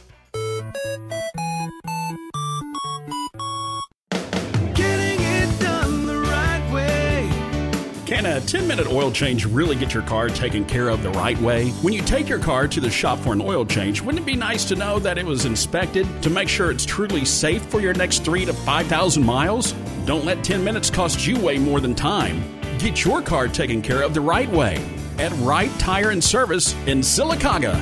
[8.77, 11.69] a 10 minute oil change really get your car taken care of the right way?
[11.81, 14.35] When you take your car to the shop for an oil change, wouldn't it be
[14.35, 17.93] nice to know that it was inspected to make sure it's truly safe for your
[17.93, 19.73] next three to 5,000 miles?
[20.05, 22.43] Don't let 10 minutes cost you way more than time.
[22.77, 24.83] Get your car taken care of the right way
[25.17, 27.75] at Right Tire and Service in Sylacauga.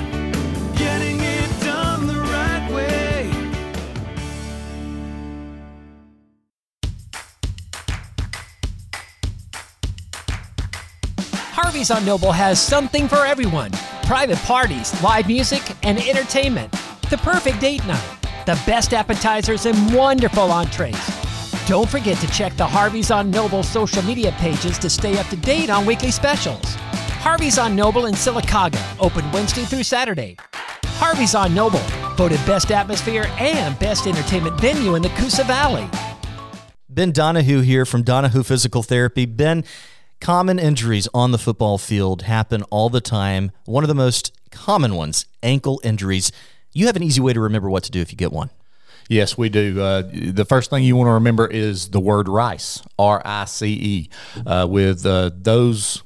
[11.75, 13.69] Harvey's on Noble has something for everyone
[14.05, 16.71] private parties, live music, and entertainment.
[17.09, 20.95] The perfect date night, the best appetizers, and wonderful entrees.
[21.67, 25.35] Don't forget to check the Harvey's on Noble social media pages to stay up to
[25.35, 26.63] date on weekly specials.
[27.19, 30.37] Harvey's on Noble in Sylacauga, open Wednesday through Saturday.
[30.85, 31.83] Harvey's on Noble,
[32.15, 35.89] voted best atmosphere and best entertainment venue in the Coosa Valley.
[36.87, 39.25] Ben Donahue here from Donahue Physical Therapy.
[39.25, 39.65] Ben,
[40.19, 43.51] common injuries on the football field happen all the time.
[43.65, 46.31] One of the most common ones, ankle injuries.
[46.73, 48.49] You have an easy way to remember what to do if you get one.
[49.07, 49.79] Yes, we do.
[49.79, 53.67] Uh, the first thing you want to remember is the word rice, R I C
[53.73, 54.09] E.
[54.45, 56.01] Uh, with uh, those,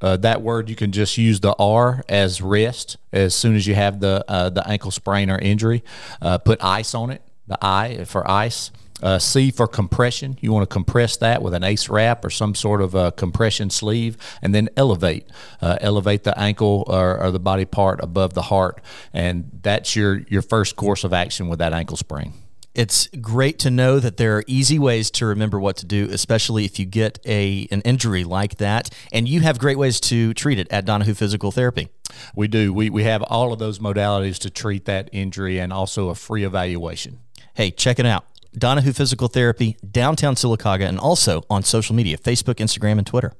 [0.00, 3.76] uh, that word, you can just use the R as rest as soon as you
[3.76, 5.84] have the uh, the ankle sprain or injury.
[6.20, 7.22] Uh, put ice on it.
[7.46, 8.72] The I for ice.
[9.02, 10.38] Uh, C for compression.
[10.40, 13.70] You want to compress that with an ace wrap or some sort of a compression
[13.70, 15.26] sleeve, and then elevate.
[15.60, 18.80] Uh, elevate the ankle or, or the body part above the heart,
[19.12, 22.32] and that's your your first course of action with that ankle sprain.
[22.74, 26.64] It's great to know that there are easy ways to remember what to do, especially
[26.64, 30.58] if you get a an injury like that, and you have great ways to treat
[30.58, 31.88] it at Donahue Physical Therapy.
[32.34, 32.72] We do.
[32.72, 36.44] We, we have all of those modalities to treat that injury and also a free
[36.44, 37.20] evaluation.
[37.54, 38.24] Hey, check it out.
[38.56, 43.32] Donahue Physical Therapy, downtown Sylacauga, and also on social media Facebook, Instagram, and Twitter.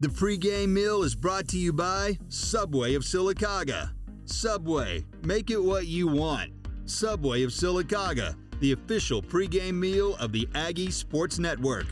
[0.00, 3.92] The pregame meal is brought to you by Subway of Sylacauga.
[4.26, 6.52] Subway, make it what you want.
[6.84, 11.86] Subway of Sylacauga, the official pregame meal of the Aggie Sports Network.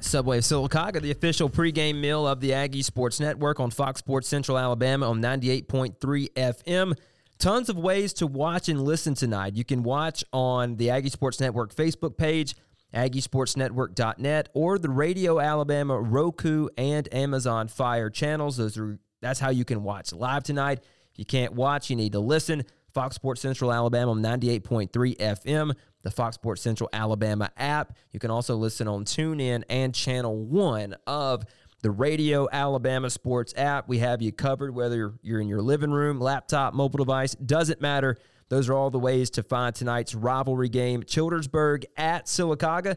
[0.00, 4.26] Subway of Sylacauga, the official pregame meal of the Aggie Sports Network on Fox Sports
[4.26, 6.94] Central Alabama on 98.3 FM.
[7.42, 9.56] Tons of ways to watch and listen tonight.
[9.56, 12.54] You can watch on the Aggie Sports Network Facebook page,
[12.94, 18.58] aggiesportsnetwork.net, or the Radio Alabama, Roku, and Amazon Fire channels.
[18.58, 20.84] Those are that's how you can watch live tonight.
[21.10, 22.62] If you can't watch, you need to listen.
[22.94, 25.74] Fox Sports Central Alabama 98.3 FM,
[26.04, 27.96] the Fox Sports Central Alabama app.
[28.12, 31.44] You can also listen on TuneIn and Channel 1 of
[31.82, 33.88] the Radio Alabama Sports app.
[33.88, 38.16] We have you covered whether you're in your living room, laptop, mobile device, doesn't matter.
[38.48, 42.96] Those are all the ways to find tonight's rivalry game, Childersburg at Sylacauga.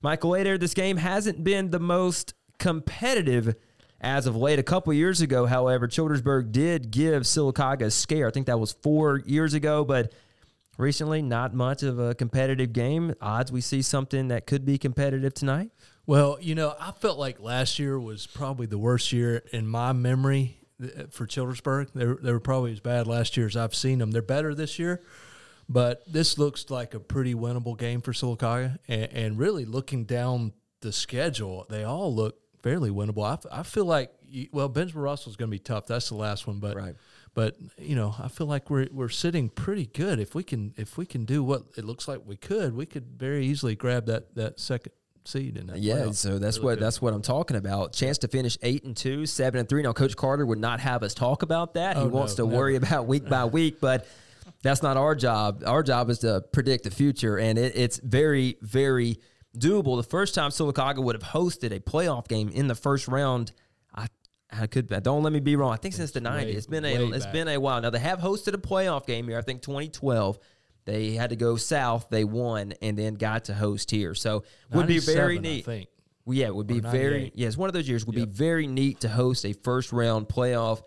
[0.00, 3.56] Michael Adair, this game hasn't been the most competitive
[4.00, 4.58] as of late.
[4.58, 8.28] A couple years ago, however, Childersburg did give Sylacauga a scare.
[8.28, 10.12] I think that was four years ago, but
[10.78, 13.14] recently, not much of a competitive game.
[13.20, 15.70] Odds we see something that could be competitive tonight.
[16.10, 19.92] Well, you know, I felt like last year was probably the worst year in my
[19.92, 21.92] memory uh, for Childersburg.
[21.94, 24.10] They were, they were probably as bad last year as I've seen them.
[24.10, 25.04] They're better this year,
[25.68, 28.78] but this looks like a pretty winnable game for Sylacauga.
[28.88, 33.24] And, and really looking down the schedule, they all look fairly winnable.
[33.24, 34.10] I, f- I feel like,
[34.50, 35.86] well, Benjamin Russell is going to be tough.
[35.86, 36.96] That's the last one, but right.
[37.34, 40.18] But you know, I feel like we're we're sitting pretty good.
[40.18, 43.06] If we can if we can do what it looks like we could, we could
[43.16, 44.90] very easily grab that that second
[45.24, 45.78] seed in that.
[45.78, 46.14] Yeah, playoff.
[46.14, 46.84] so that's Really what good.
[46.84, 47.92] that's what I'm talking about.
[47.92, 49.82] Chance to finish eight and two, seven and three.
[49.82, 51.96] Now, Coach Carter would not have us talk about that.
[51.96, 54.06] he Oh, wants no, to worry about week by week, but
[54.62, 55.62] that's not our job.
[55.66, 59.18] Our job is to predict the future, and it, it's very, very
[59.56, 59.96] doable.
[59.96, 63.52] The first time Sylacauga would have hosted a playoff game in the first round,
[63.94, 64.06] I
[64.50, 65.72] I could don't let me be wrong.
[65.72, 67.32] I think since the '90s, way- it's been a it's back.
[67.32, 67.80] been a while.
[67.80, 69.38] Now they have hosted a playoff game here.
[69.38, 70.38] I think 2012.
[70.84, 72.08] They had to go south.
[72.10, 74.14] They won and then got to host here.
[74.14, 75.64] So would be very 97, I neat.
[75.64, 75.88] think.
[76.24, 77.60] Well, yeah, it would be very Yes, yeah.
[77.60, 80.82] One of those years would be very neat to host a first round playoff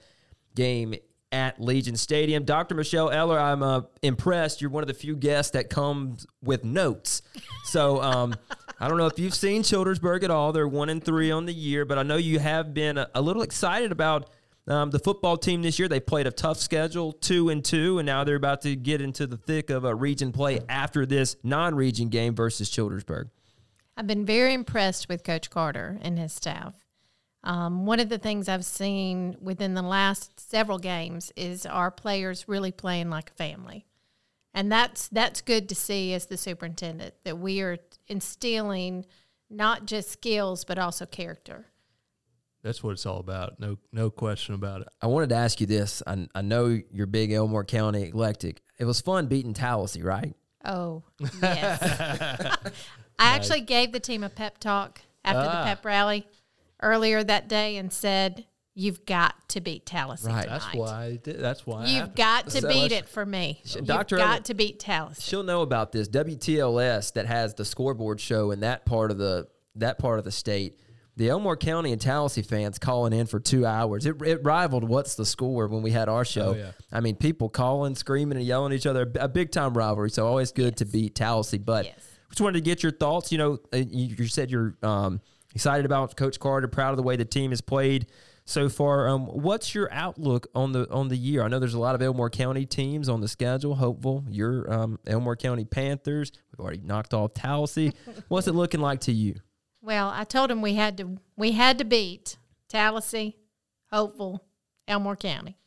[0.56, 0.96] game
[1.32, 2.44] at Legion Stadium.
[2.44, 2.76] Dr.
[2.76, 4.62] Michelle Eller, I'm uh, impressed.
[4.62, 7.24] You're one of the few guests that comes with notes.
[7.66, 8.36] So um,
[8.80, 10.52] I don't know if you've seen Childersburg at all.
[10.54, 13.22] They're one and three on the year, but I know you have been a, a
[13.22, 14.30] little excited about
[14.68, 15.88] um, the football team this year.
[15.88, 19.28] They played a tough schedule, two and two, and now they're about to get into
[19.28, 23.30] the thick of a region play after this non-region game versus Childersburg.
[23.96, 26.74] I've been very impressed with Coach Carter and his staff.
[27.44, 32.48] Um, one of the things I've seen within the last several games is our players
[32.48, 33.86] really playing like a family,
[34.54, 39.06] and that's that's good to see as the superintendent that we are instilling
[39.50, 41.66] not just skills but also character.
[42.64, 43.60] That's what it's all about.
[43.60, 44.88] No, no question about it.
[45.02, 46.02] I wanted to ask you this.
[46.08, 48.62] I, I know you're big Elmore County eclectic.
[48.80, 50.34] It was fun beating Tallassee, right?
[50.66, 51.04] Oh
[51.42, 51.82] yes,
[53.20, 55.60] I actually gave the team a pep talk after Ah.
[55.64, 56.26] the pep rally
[56.82, 60.44] earlier that day and said, "You've got to beat Tallassee Right.
[60.44, 60.60] tonight.
[60.60, 61.20] That's why.
[61.22, 61.86] Did, that's why.
[61.86, 62.16] You've happened.
[62.16, 63.62] got to So beat it for me.
[63.66, 64.16] You've Dr.
[64.16, 65.22] got Ellen- to beat Tallassee.
[65.22, 66.08] She'll know about this.
[66.08, 70.32] WTLS that has the scoreboard show in that part of the that part of the
[70.32, 70.80] state.
[71.16, 74.06] The Elmore County and Tallassee fans calling in for two hours.
[74.06, 76.50] It, it rivaled what's the score when we had our show.
[76.50, 76.72] Oh, yeah.
[76.92, 79.12] I mean, people calling, screaming, and yelling at each other.
[79.20, 80.10] A big time rivalry.
[80.10, 81.60] So always good to beat Tallassee.
[81.60, 81.86] But
[82.30, 83.32] just wanted to get your thoughts.
[83.32, 85.22] You know, uh, you, you said you're um,
[85.54, 88.08] excited about Coach Carter, proud of the way the team has played
[88.46, 89.08] so far.
[89.08, 91.44] Um, what's your outlook on the on the year?
[91.44, 93.76] I know there's a lot of Elmore County teams on the schedule.
[93.76, 96.32] Hopeful, your um, Elmore County Panthers.
[96.52, 97.94] We've already knocked off Tallassee.
[98.28, 99.36] What's it looking like to you?
[99.84, 102.38] Well, I told him we had to we had to beat
[102.70, 103.36] Tallassee,
[103.92, 104.46] Hopeful,
[104.88, 105.58] Elmore County.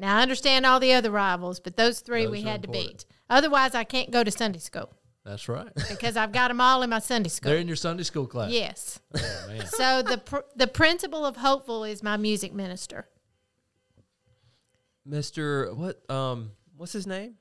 [0.00, 3.04] Now I understand all the other rivals, but those three Those we had to beat.
[3.30, 4.92] Otherwise, I can't go to Sunday school
[5.24, 5.70] That's right.
[5.88, 7.50] because I've got them all in my Sunday school.
[7.50, 8.50] They're in your Sunday school class.
[8.50, 8.98] Yes.
[9.14, 9.66] Oh, man.
[9.66, 13.06] So the pr- the principal of Hopeful is my music minister.
[15.06, 17.34] Mister what um what's his name?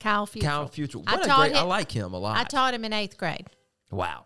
[0.00, 0.46] Kyle Future.
[0.46, 1.00] Kyle Future.
[1.06, 2.38] I What a taught great I like him a lot.
[2.38, 3.46] I taught him in eighth grade.
[3.90, 4.24] Wow.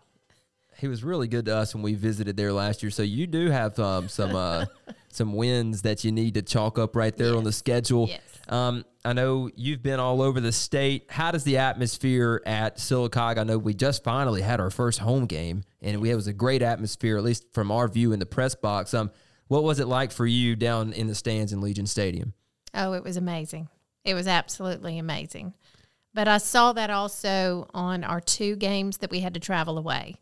[0.83, 2.89] He was really good to us when we visited there last year.
[2.89, 4.65] So you do have um, some uh,
[5.07, 8.09] some wins that you need to chalk up right there on the schedule.
[8.09, 8.19] Yes.
[8.49, 11.05] Um, I know you've been all over the state.
[11.07, 13.37] How does the atmosphere at Sylacauga?
[13.37, 16.33] I know we just finally had our first home game, and we, it was a
[16.33, 18.93] great atmosphere, at least from our view in the press box.
[18.93, 19.09] Um,
[19.47, 22.33] what was it like for you down in the stands in Legion Stadium?
[22.73, 23.69] Oh, it was amazing.
[24.03, 25.53] It was absolutely amazing.
[26.13, 30.17] But I saw that also on our two games that we had to travel away.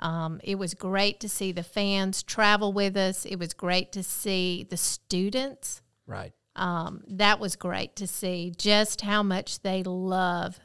[0.00, 3.24] Um, it was great to see the fans travel with us.
[3.24, 5.82] It was great to see the students.
[6.06, 6.32] Right.
[6.56, 10.58] Um, that was great to see just how much they love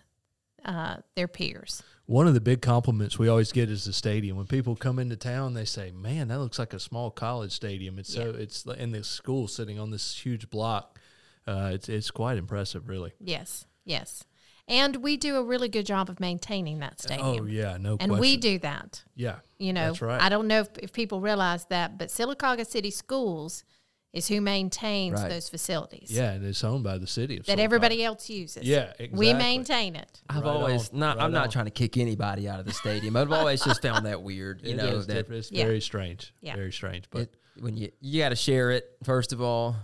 [0.65, 1.83] uh, their peers.
[2.05, 4.35] One of the big compliments we always get is the stadium.
[4.35, 7.97] When people come into town, they say, "Man, that looks like a small college stadium."
[7.97, 10.99] It's so it's in the school sitting on this huge block.
[11.47, 13.13] Uh, it's it's quite impressive, really.
[13.19, 14.25] Yes, yes.
[14.67, 17.27] And we do a really good job of maintaining that oh, stadium.
[17.41, 19.03] Oh yeah, no and we do that.
[19.15, 20.21] Yeah, You know, that's right.
[20.21, 23.65] I don't know if, if people realize that, but Sylacauga City Schools
[24.13, 25.27] is who maintains Right.
[25.29, 27.61] those facilities Yeah, and it's owned by the city of that Sylacauga.
[27.63, 28.63] everybody else uses.
[28.63, 29.09] Yeah, exactly.
[29.11, 30.21] We maintain it.
[30.29, 31.17] I've Right always on, not.
[31.17, 31.49] right I'm not on.
[31.49, 33.17] trying to kick anybody out of the stadium.
[33.17, 34.61] I've always just found that weird.
[34.63, 35.29] You It know is that.
[35.29, 35.65] It's Yeah.
[35.65, 36.31] very strange.
[36.41, 36.55] Yeah.
[36.55, 37.09] Very strange.
[37.09, 39.75] But it, when you you got to share it first of all,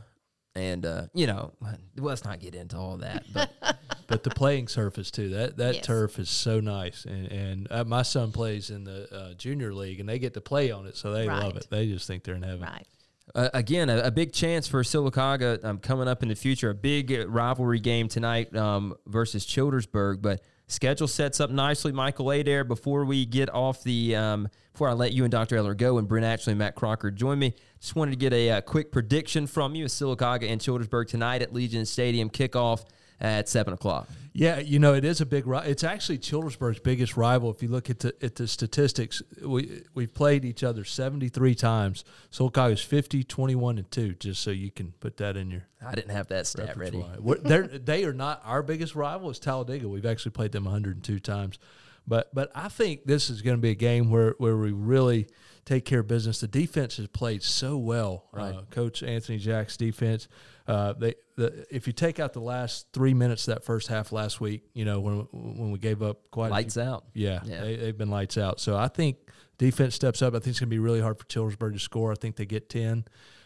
[0.59, 1.53] and uh, you know,
[1.97, 3.23] let's not get into all that.
[3.33, 3.51] But
[4.07, 5.29] but the playing surface too.
[5.29, 5.85] That that Yes.
[5.85, 9.99] turf is so nice, and and uh, my son plays in the uh, junior league,
[9.99, 11.67] and they get to play on it, so they love it.
[11.69, 12.61] They just think they're in heaven.
[12.61, 12.87] Right.
[13.35, 16.71] uh, again, a, a big chance for Sylacauga um, coming up in the future.
[16.71, 21.91] A big uh, rivalry game tonight um, versus Childersburg, but schedule sets up nicely.
[21.91, 22.63] Michael Adair.
[22.63, 25.57] Before we get off the, um, before I let you and Dr.
[25.57, 28.51] Eller go, and Brent Ashley and Matt Crocker join me, just wanted to get a,
[28.51, 29.85] uh quick prediction from you.
[29.85, 32.85] Sylacauga and Childersburg tonight at Legion Stadium kickoff
[33.21, 34.07] at seven o'clock.
[34.33, 35.45] Yeah, you know it is a big.
[35.47, 37.51] It's actually Childersburg's biggest rival.
[37.51, 41.55] If you look at the at the statistics, we we've played each other seventy three
[41.55, 42.05] times.
[42.31, 44.13] Sylacauga is 50, 21, and two.
[44.13, 45.65] Just so you can put that in your.
[45.85, 47.03] I didn't have that stat ready.
[47.41, 49.29] They're, they are not our biggest rival.
[49.29, 49.87] It's Talladega.
[49.87, 51.59] We've actually played them one hundred and two times.
[52.07, 55.27] But but I think this is going to be a game where where we really
[55.69, 56.39] take care of business.
[56.39, 58.25] The defense has played so well.
[58.33, 58.55] Right.
[58.55, 60.27] Uh, Coach Anthony Jack's defense.
[60.67, 64.11] Uh, they the, if you take out the last three minutes of that first half
[64.11, 67.05] last week, you know when when we gave up quite a Lights few- out.
[67.13, 67.61] Yeah, Yeah.
[67.61, 68.59] They, they've been lights out.
[68.59, 69.17] So I think
[69.57, 70.33] defense steps up.
[70.33, 72.11] I think it's going to be really hard for Childersburg to score.
[72.11, 73.05] I think they get ten,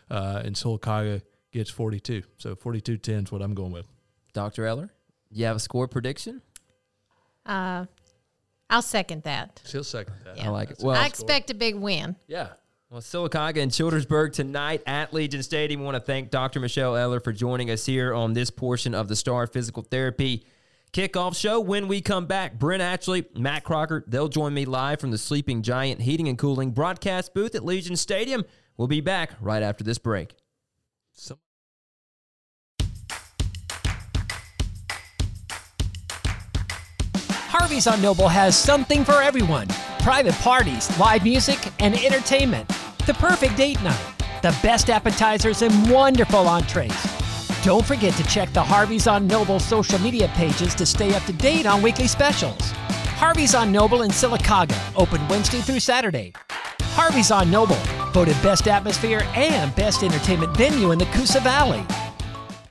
[0.09, 1.21] uh, and Sylacauga
[1.51, 2.23] gets forty two.
[2.37, 3.85] So 42-10 is what I'm going with.
[4.33, 4.65] Dr.
[4.65, 4.91] Eller,
[5.29, 6.41] you have a score prediction?
[7.45, 7.85] Uh,
[8.73, 9.61] I'll second that.
[9.67, 10.43] She'll second that.
[10.43, 10.79] I like it.
[10.81, 12.15] Well, I expect a big win.
[12.25, 12.49] Yeah.
[12.89, 15.81] Well, Sylacauga and Childersburg tonight at Legion Stadium.
[15.81, 16.59] We want to thank Dr.
[16.59, 20.47] Michelle Eller for joining us here on this portion of the Star Physical Therapy
[20.91, 21.59] kickoff show.
[21.59, 25.61] When we come back, Brent Ashley, Matt Crocker, they'll join me live from the Sleeping
[25.61, 28.43] Giant Heating and Cooling broadcast booth at Legion Stadium.
[28.75, 30.33] We'll be back right after this break.
[37.63, 42.67] Harvey's on Noble has something for everyone private parties, live music, and entertainment.
[43.07, 44.03] The perfect date night.
[44.41, 46.91] The best appetizers and wonderful entrees.
[47.63, 51.31] Don't forget to check the Harvey's on Noble social media pages to stay up to
[51.31, 52.71] date on weekly specials.
[53.15, 56.33] Harvey's on Noble in Sylacauga, open Wednesday through Saturday.
[56.81, 57.79] Harvey's on Noble,
[58.11, 61.85] voted best atmosphere and best entertainment venue in the Coosa Valley.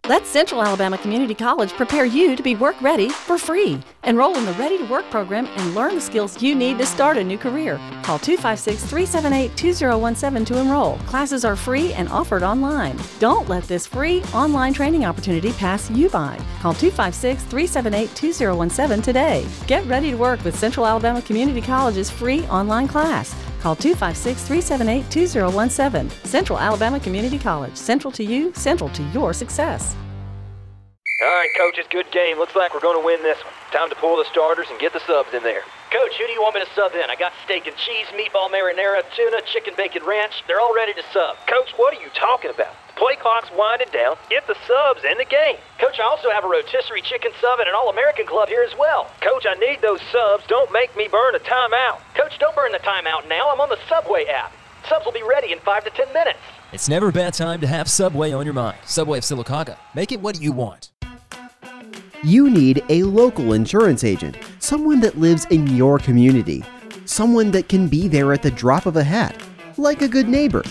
[0.08, 3.80] Let Central Alabama Community College prepare you to be work ready for free.
[4.02, 7.18] Enroll in the Ready to Work program and learn the skills you need to start
[7.18, 7.76] a new career.
[8.02, 10.96] Call 256 378 2017 to enroll.
[11.06, 12.98] Classes are free and offered online.
[13.20, 16.36] Don't let this free online training opportunity pass you by.
[16.60, 19.46] Call 256 378 2017 today.
[19.68, 23.36] Get ready to work with Central Alabama Community College's free online class.
[23.62, 26.10] Call 256 378 2017.
[26.26, 27.76] Central Alabama Community College.
[27.76, 29.94] Central to you, central to your success.
[31.22, 32.38] All right, coaches, good game.
[32.38, 33.54] Looks like we're going to win this one.
[33.70, 35.62] Time to pull the starters and get the subs in there.
[35.92, 37.06] Coach, who do you want me to sub in?
[37.08, 40.42] I got steak and cheese, meatball marinara, tuna, chicken bacon ranch.
[40.48, 41.36] They're all ready to sub.
[41.46, 42.74] Coach, what are you talking about?
[43.02, 44.14] The play clock's winding down.
[44.30, 45.56] Get the subs in the game.
[45.80, 49.10] Coach, I also have a rotisserie chicken sub and an All-American club here as well.
[49.20, 50.44] Coach, I need those subs.
[50.46, 51.98] Don't make me burn a timeout.
[52.14, 53.50] Coach, don't burn the timeout now.
[53.50, 54.52] I'm on the Subway app.
[54.88, 56.38] Subs will be ready in five to ten minutes.
[56.72, 58.78] It's never a bad time to have Subway on your mind.
[58.84, 59.78] Subway of Sylacauga.
[59.96, 60.92] Make it what you want.
[62.22, 66.62] You need a local insurance agent, someone that lives in your community,
[67.06, 69.42] someone that can be there at the drop of a hat,
[69.76, 70.62] like a good neighbor.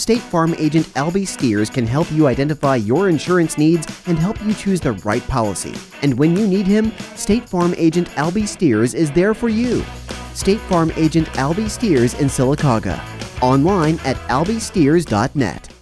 [0.00, 4.54] State Farm agent Albie Steers can help you identify your insurance needs and help you
[4.54, 5.74] choose the right policy.
[6.00, 9.84] And when you need him, State Farm agent Albie Steers is there for you.
[10.32, 12.98] State Farm agent Albie Steers in Sylacauga.
[13.42, 15.79] Online at albiesteers.net.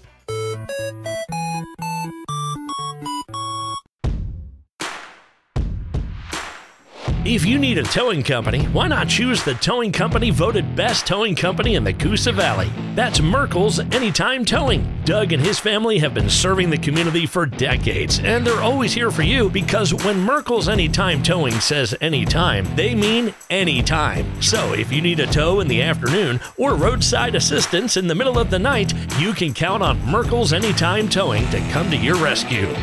[7.31, 11.37] If you need a towing company, why not choose the towing company voted best towing
[11.37, 12.71] company in the Coosa Valley?
[12.95, 14.91] That's Merkel's Anytime Towing.
[15.05, 19.11] Doug and his family have been serving the community for decades, and they're always here
[19.11, 24.41] for you because when Merkel's Anytime Towing says anytime, they mean anytime.
[24.41, 28.39] So if you need a tow in the afternoon or roadside assistance in the middle
[28.39, 32.75] of the night, you can count on Merkel's Anytime Towing to come to your rescue.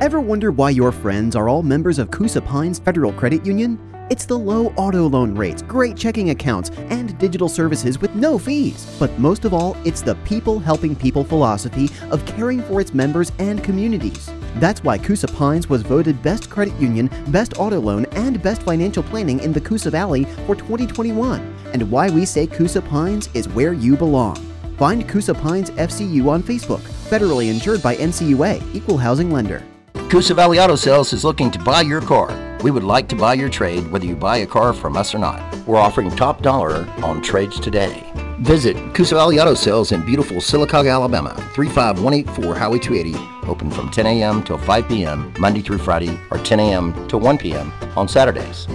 [0.00, 3.78] Ever wonder why your friends are all members of Coosa Pines Federal Credit Union?
[4.08, 8.96] It's the low auto loan rates, great checking accounts, and digital services with no fees.
[8.98, 13.30] But most of all, it's the people helping people philosophy of caring for its members
[13.38, 14.30] and communities.
[14.54, 19.02] That's why Coosa Pines was voted Best Credit Union, Best Auto Loan, and Best Financial
[19.02, 21.42] Planning in the Coosa Valley for 2021,
[21.74, 24.36] and why we say Coosa Pines is where you belong.
[24.78, 26.80] Find Coosa Pines FCU on Facebook,
[27.10, 29.62] federally insured by NCUA, Equal Housing Lender.
[30.10, 32.58] Coosa Valley Auto Sales is looking to buy your car.
[32.64, 35.18] We would like to buy your trade whether you buy a car from us or
[35.18, 35.40] not.
[35.68, 38.02] We're offering top dollar on trades today.
[38.40, 44.06] Visit Coosa Valley Auto Sales in beautiful Sylacauga, Alabama, 35184 Highway 280, open from 10
[44.06, 44.42] a.m.
[44.42, 45.32] till 5 p.m.
[45.38, 47.06] Monday through Friday or 10 a.m.
[47.06, 47.72] to 1 p.m.
[47.96, 48.66] on Saturdays.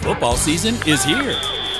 [0.00, 1.34] Football season is here.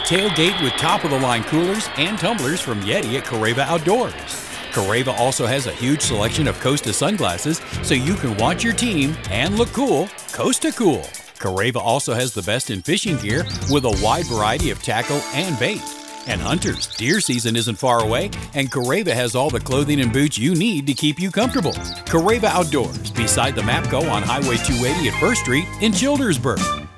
[0.04, 4.51] Tailgate with top of the line coolers and tumblers from Yeti at Careva Outdoors.
[4.72, 9.14] Careva also has a huge selection of Costa sunglasses so you can watch your team
[9.30, 11.02] and look cool Costa Cool.
[11.38, 15.58] Careva also has the best in fishing gear with a wide variety of tackle and
[15.58, 15.82] bait.
[16.26, 20.38] And hunters, deer season isn't far away, and Careva has all the clothing and boots
[20.38, 21.72] you need to keep you comfortable.
[22.06, 26.88] Careva Outdoors, beside the Mapco on Highway 280 at First Street in Childersburg.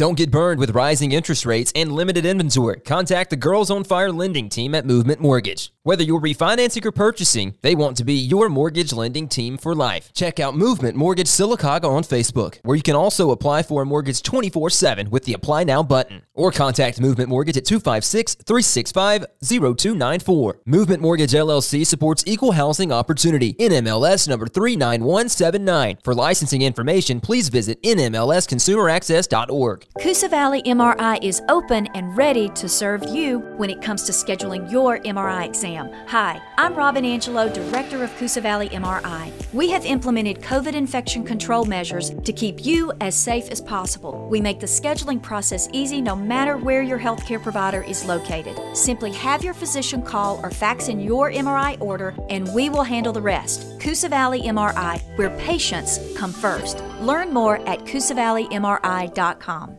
[0.00, 2.80] Don't get burned with rising interest rates and limited inventory.
[2.80, 5.74] Contact the Girls on Fire lending team at Movement Mortgage.
[5.82, 10.12] Whether you're refinancing or purchasing, they want to be your mortgage lending team for life.
[10.12, 14.22] Check out Movement Mortgage Sylacauga on Facebook, where you can also apply for a mortgage
[14.22, 16.20] 24 7 with the Apply Now button.
[16.34, 20.60] Or contact Movement Mortgage at 256 365 0294.
[20.66, 23.54] Movement Mortgage LLC supports equal housing opportunity.
[23.54, 25.96] NMLS number 39179.
[26.04, 29.86] For licensing information, please visit NMLSConsumerAccess.org.
[29.98, 34.70] Coosa Valley MRI is open and ready to serve you when it comes to scheduling
[34.70, 39.32] your MRI Hi, I'm Robin Angelo, Director of Coosa Valley MRI.
[39.52, 44.26] We have implemented COVID infection control measures to keep you as safe as possible.
[44.30, 48.58] We make the scheduling process easy no matter where your healthcare provider is located.
[48.76, 53.12] Simply have your physician call or fax in your MRI order and we will handle
[53.12, 53.80] the rest.
[53.80, 56.82] Coosa Valley MRI, where patients come first.
[57.00, 59.78] Learn more at CoosaValleyMRI.com.